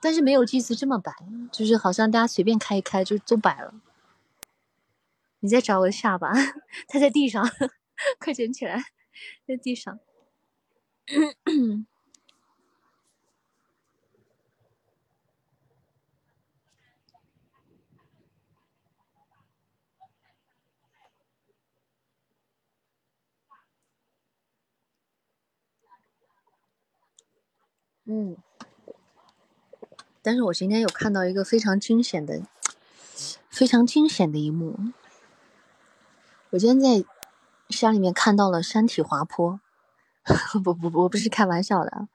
[0.00, 1.12] 但是没有这次这么白，
[1.50, 3.74] 就是好像大家随便开一开就都白了。
[5.40, 6.30] 你在找我的下巴，
[6.86, 7.44] 它在地上，
[8.20, 8.84] 快捡起来，
[9.46, 9.98] 在地上。
[28.06, 28.36] 嗯。
[30.22, 32.40] 但是我今天有看到一个非常惊险的、
[33.50, 34.78] 非常惊险的一幕。
[36.50, 37.06] 我今天在
[37.68, 39.60] 山里面看到了山体滑坡，
[40.62, 42.08] 不不不，我不是开玩笑的。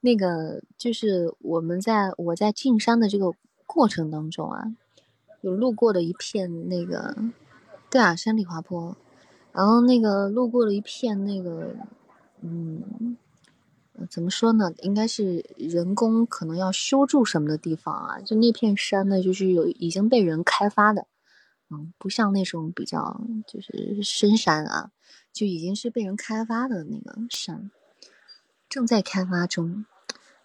[0.00, 3.32] 那个就是我们在我在进山的这个
[3.66, 4.64] 过程当中啊，
[5.40, 7.16] 有路过的一片那个，
[7.90, 8.96] 对啊，山体滑坡，
[9.52, 11.74] 然后那个路过了一片那个，
[12.40, 13.16] 嗯。
[14.08, 14.72] 怎么说呢？
[14.82, 18.20] 应该是人工可能要修筑什么的地方啊？
[18.20, 21.08] 就那片山呢，就是有已经被人开发的，
[21.70, 24.90] 嗯，不像那种比较就是深山啊，
[25.32, 27.70] 就已经是被人开发的那个山，
[28.68, 29.84] 正在开发中。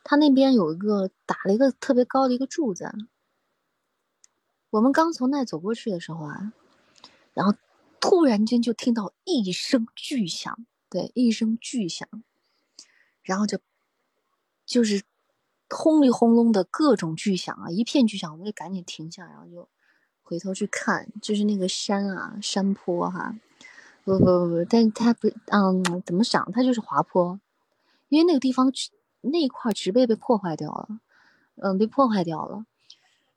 [0.03, 2.91] 他那边有一个打了一个特别高的一个柱子，
[4.69, 6.51] 我们刚从那走过去的时候啊，
[7.33, 7.53] 然后
[8.01, 12.07] 突然间就听到一声巨响，对，一声巨响。
[13.21, 13.59] 然后就
[14.65, 15.03] 就是
[15.69, 19.69] 轰里轰隆的各种巨响啊，一片巨响，我们就赶紧停下，然后就
[20.33, 23.35] 回头去看，就是那个山啊，山坡哈，
[24.03, 26.51] 不不不不，但它不，嗯，怎么讲？
[26.51, 27.39] 它就是滑坡，
[28.09, 28.73] 因为那个地方
[29.21, 30.99] 那一块植被被破坏掉了，
[31.57, 32.65] 嗯，被破坏掉了，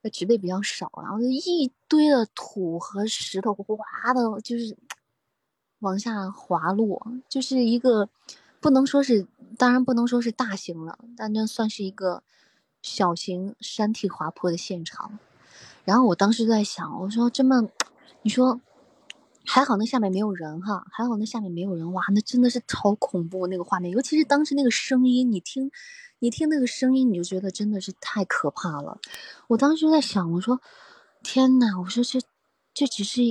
[0.00, 4.74] 那植被比较少，然后就一堆的土和石头哗的，就是
[5.80, 8.08] 往下滑落，就是一个
[8.58, 9.26] 不能说是。
[9.58, 12.22] 当然不能说是大型了，但那算是一个
[12.82, 15.18] 小型山体滑坡的现场。
[15.86, 17.66] 然后我当时在想，我说这么，
[18.22, 18.60] 你说
[19.46, 25.70] 还好那下面没有人哈，还好那下面没有人，哇，那真的是超恐怖那个画面，尤其是当时那个声音，你听，
[26.18, 28.98] 你听那个声音，你就觉得真的是太可怕了。
[29.48, 30.60] 我当时就在想，我说
[31.22, 32.20] 天呐，我说这
[32.74, 33.22] 这只是，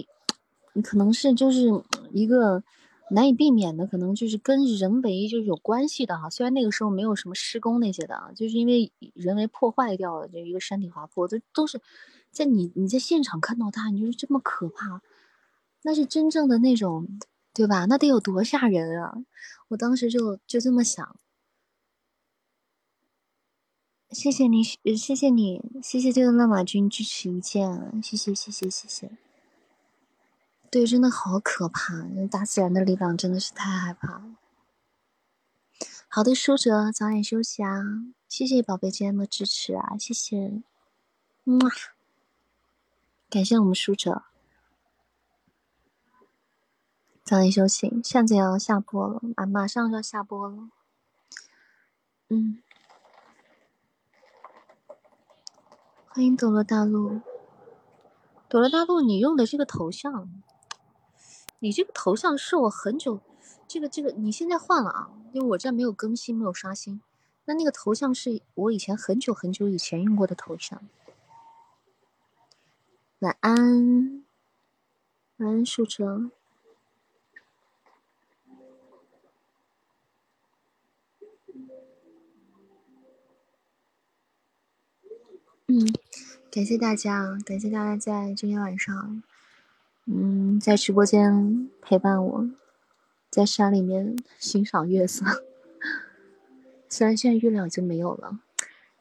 [0.82, 2.64] 可能是就是一个。
[3.12, 6.28] 难以避免的，可能就是跟人为就是有关系的哈。
[6.28, 11.80] 虽然那个时候没有什么施工那些的啊，就是因为人为破坏掉了这一个山体滑坡，这都是
[12.36, 15.02] 在你你在现场看到他，你就是这么可怕，
[15.84, 17.08] 那是真正的那种，
[17.54, 17.86] 对吧？
[17.86, 19.24] 那得有多吓人啊！
[19.70, 21.16] 我当时就就这么想。
[24.12, 29.12] 谢谢你，谢谢你，谢谢这个乱马军支持一键，谢谢谢谢谢谢。
[30.70, 32.06] 对，真的好可怕！
[32.30, 34.36] 大自然的力量真的是太害怕了。
[36.08, 37.82] 好的，舒哲，早点休息啊！
[38.28, 40.62] 谢谢宝贝今天的支持啊，谢谢，
[41.46, 41.60] 嗯，
[43.28, 44.24] 感谢我们书哲，
[47.24, 50.70] 早点休息，现在要下播了，马马上就要下播了。
[52.30, 52.62] 嗯，
[56.08, 57.20] 欢迎斗罗大陆，
[58.48, 60.30] 斗罗大陆，你用的这个头像。
[61.60, 63.20] 你这个头像是我很久，
[63.68, 65.10] 这个这个你现在换了啊？
[65.34, 67.02] 因为我这没有更新，没有刷新。
[67.46, 70.82] 那那个头像是我以前很久很久以前用过的头像。
[73.20, 74.26] 晚安，
[75.38, 76.30] 晚安，树哲。
[85.68, 85.88] 嗯，
[86.52, 89.24] 感谢大家，感谢大家在今天晚上。
[90.06, 92.50] 嗯，在直播间陪伴我，
[93.30, 95.26] 在山里面欣赏月色。
[96.90, 98.42] 虽然现在月亮已经没有了，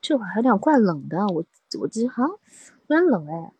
[0.01, 1.27] 这会儿还有点怪冷的。
[1.27, 1.45] 我
[1.81, 2.39] 我这好像
[2.87, 3.53] 有点冷哎。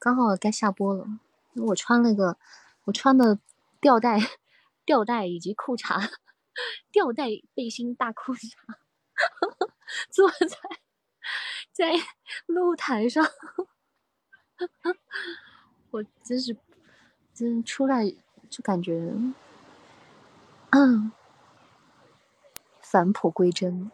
[0.00, 1.06] 刚好该下播了，
[1.54, 2.38] 我穿了个
[2.84, 3.38] 我穿的
[3.80, 4.18] 吊带
[4.84, 6.10] 吊带以及裤衩，
[6.90, 8.50] 吊带背心大裤衩，
[10.10, 10.48] 坐在
[11.70, 11.92] 在
[12.46, 13.24] 露台上，
[15.92, 16.56] 我真是
[17.34, 18.10] 真出来
[18.48, 19.12] 就感觉，
[20.70, 21.12] 嗯。
[22.80, 23.88] 返璞归真。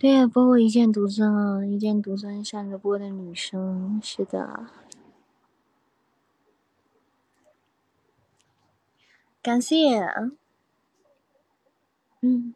[0.00, 4.66] 对呀，播过一见独尊，一见独尊，上着播的女生，是的。
[9.42, 9.98] 感谢，
[12.20, 12.54] 嗯，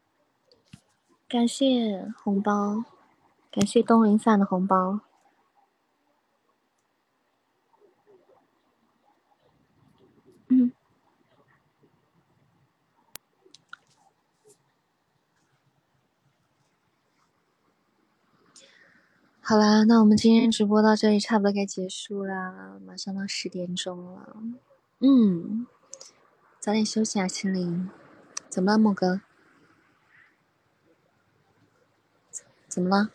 [1.28, 2.84] 感谢红包，
[3.50, 5.00] 感谢东林散的红包。
[19.44, 24.36] 好啦，那我们今天直播到这里，差不多该结束啦，马上到十点钟了。
[25.00, 25.66] 嗯，
[26.60, 27.90] 早点休息啊，心灵。
[28.48, 29.20] 怎么了，莫哥？
[32.68, 33.10] 怎么了？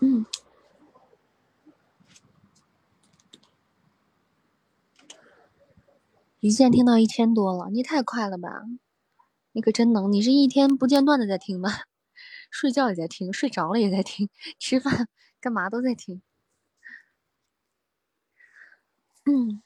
[0.00, 0.26] 嗯。
[6.40, 8.64] 一键听到一千多了，你太快了吧！
[9.52, 11.84] 你可真能，你是一天不间断的在听吧？
[12.52, 14.28] 睡觉也在听，睡着了也在听，
[14.60, 15.08] 吃饭
[15.40, 16.22] 干嘛都在听。
[19.24, 19.62] 嗯，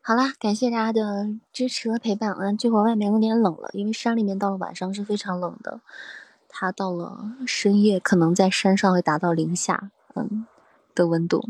[0.00, 2.52] 好啦，感谢大家的支持和陪伴啊！
[2.52, 5.80] 这会儿外面有点冷了，因为山里面到了晚上是非常冷的，
[6.48, 10.46] 它到了深夜可能在山上会达到零下嗯
[10.94, 11.42] 的温度，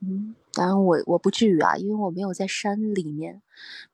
[0.00, 0.34] 嗯。
[0.54, 3.40] 当然，我我不至于啊，因为我没有在山里面，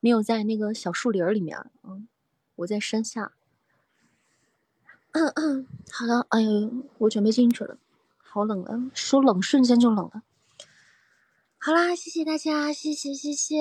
[0.01, 2.09] 没有在那个小树林里面，嗯，
[2.57, 3.38] 我在山下。
[5.19, 7.77] 嗯嗯，好了，哎呦，我准备进去了，
[8.19, 10.23] 好冷啊，说冷瞬间就冷了。
[11.59, 13.57] 好啦，谢谢大家，谢谢谢谢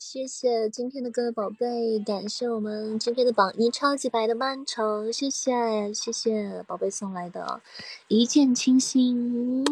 [0.00, 7.60] 谢谢今天的各位宝贝，感谢我们今天的榜一超级白的曼城，谢谢谢谢宝贝送来的
[8.08, 9.64] 一见倾心。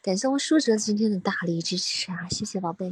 [0.00, 2.28] 感谢我们舒哲今天的大力支持啊！
[2.30, 2.90] 谢谢宝贝，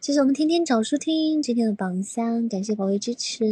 [0.00, 3.44] 谢谢我们天天找书听今天的榜三，感谢宝贝支持，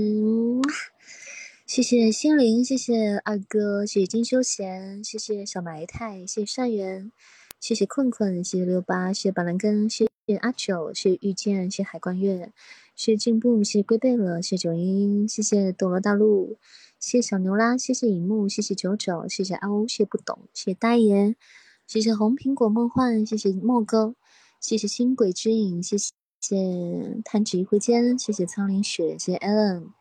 [1.71, 7.13] 谢谢心灵，谢谢二哥，谢谢金休闲，谢谢小埋汰，谢谢善缘，
[7.61, 12.53] 谢谢困困，谢谢六八，谢谢板蓝根，谢谢阿九，谢谢遇见，谢谢海关月，
[12.97, 16.59] 谢谢进步，谢谢龟背了，谢谢九音，谢谢斗罗大陆，
[16.99, 21.37] 谢谢小牛啦，谢谢影幕，谢谢九九，谢谢阿欧，谢谢不懂，谢谢大爷。
[21.87, 24.17] 谢谢红苹果梦幻，谢谢莫哥，
[24.61, 26.13] 谢谢星轨之影，谢谢
[27.23, 29.93] 弹指一挥间，谢谢苍林雪，谢谢 Allen，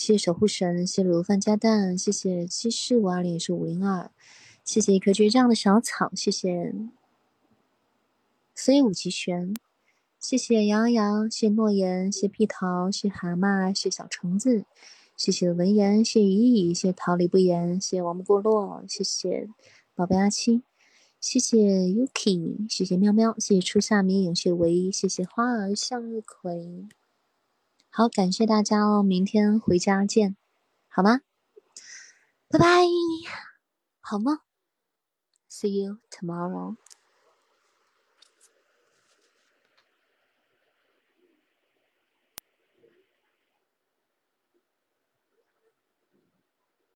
[0.00, 4.10] 谢谢守护神，谢谢卤饭加蛋，谢谢七四五二零也是五零二，
[4.64, 6.72] 谢谢一颗倔强的小草，谢谢
[8.54, 9.54] 飞舞极玄，
[10.18, 14.64] 谢谢杨洋，谢谢诺言，谢屁桃，谢蛤蟆，谢小橙子，
[15.18, 19.50] 谢谢文言，谢依依，谢桃李不言，谢王不过落，谢谢
[19.94, 20.62] 宝贝阿七。
[21.20, 26.88] 谢谢 Yuki，谢谢喵喵，谢谢初夏迷影，谢唯一，谢谢花儿向日葵。
[27.92, 30.36] 好，感谢大家哦，明天回家见，
[30.88, 31.22] 好吗？
[32.48, 32.86] 拜拜，
[34.00, 34.38] 好梦
[35.50, 36.76] ，See you tomorrow。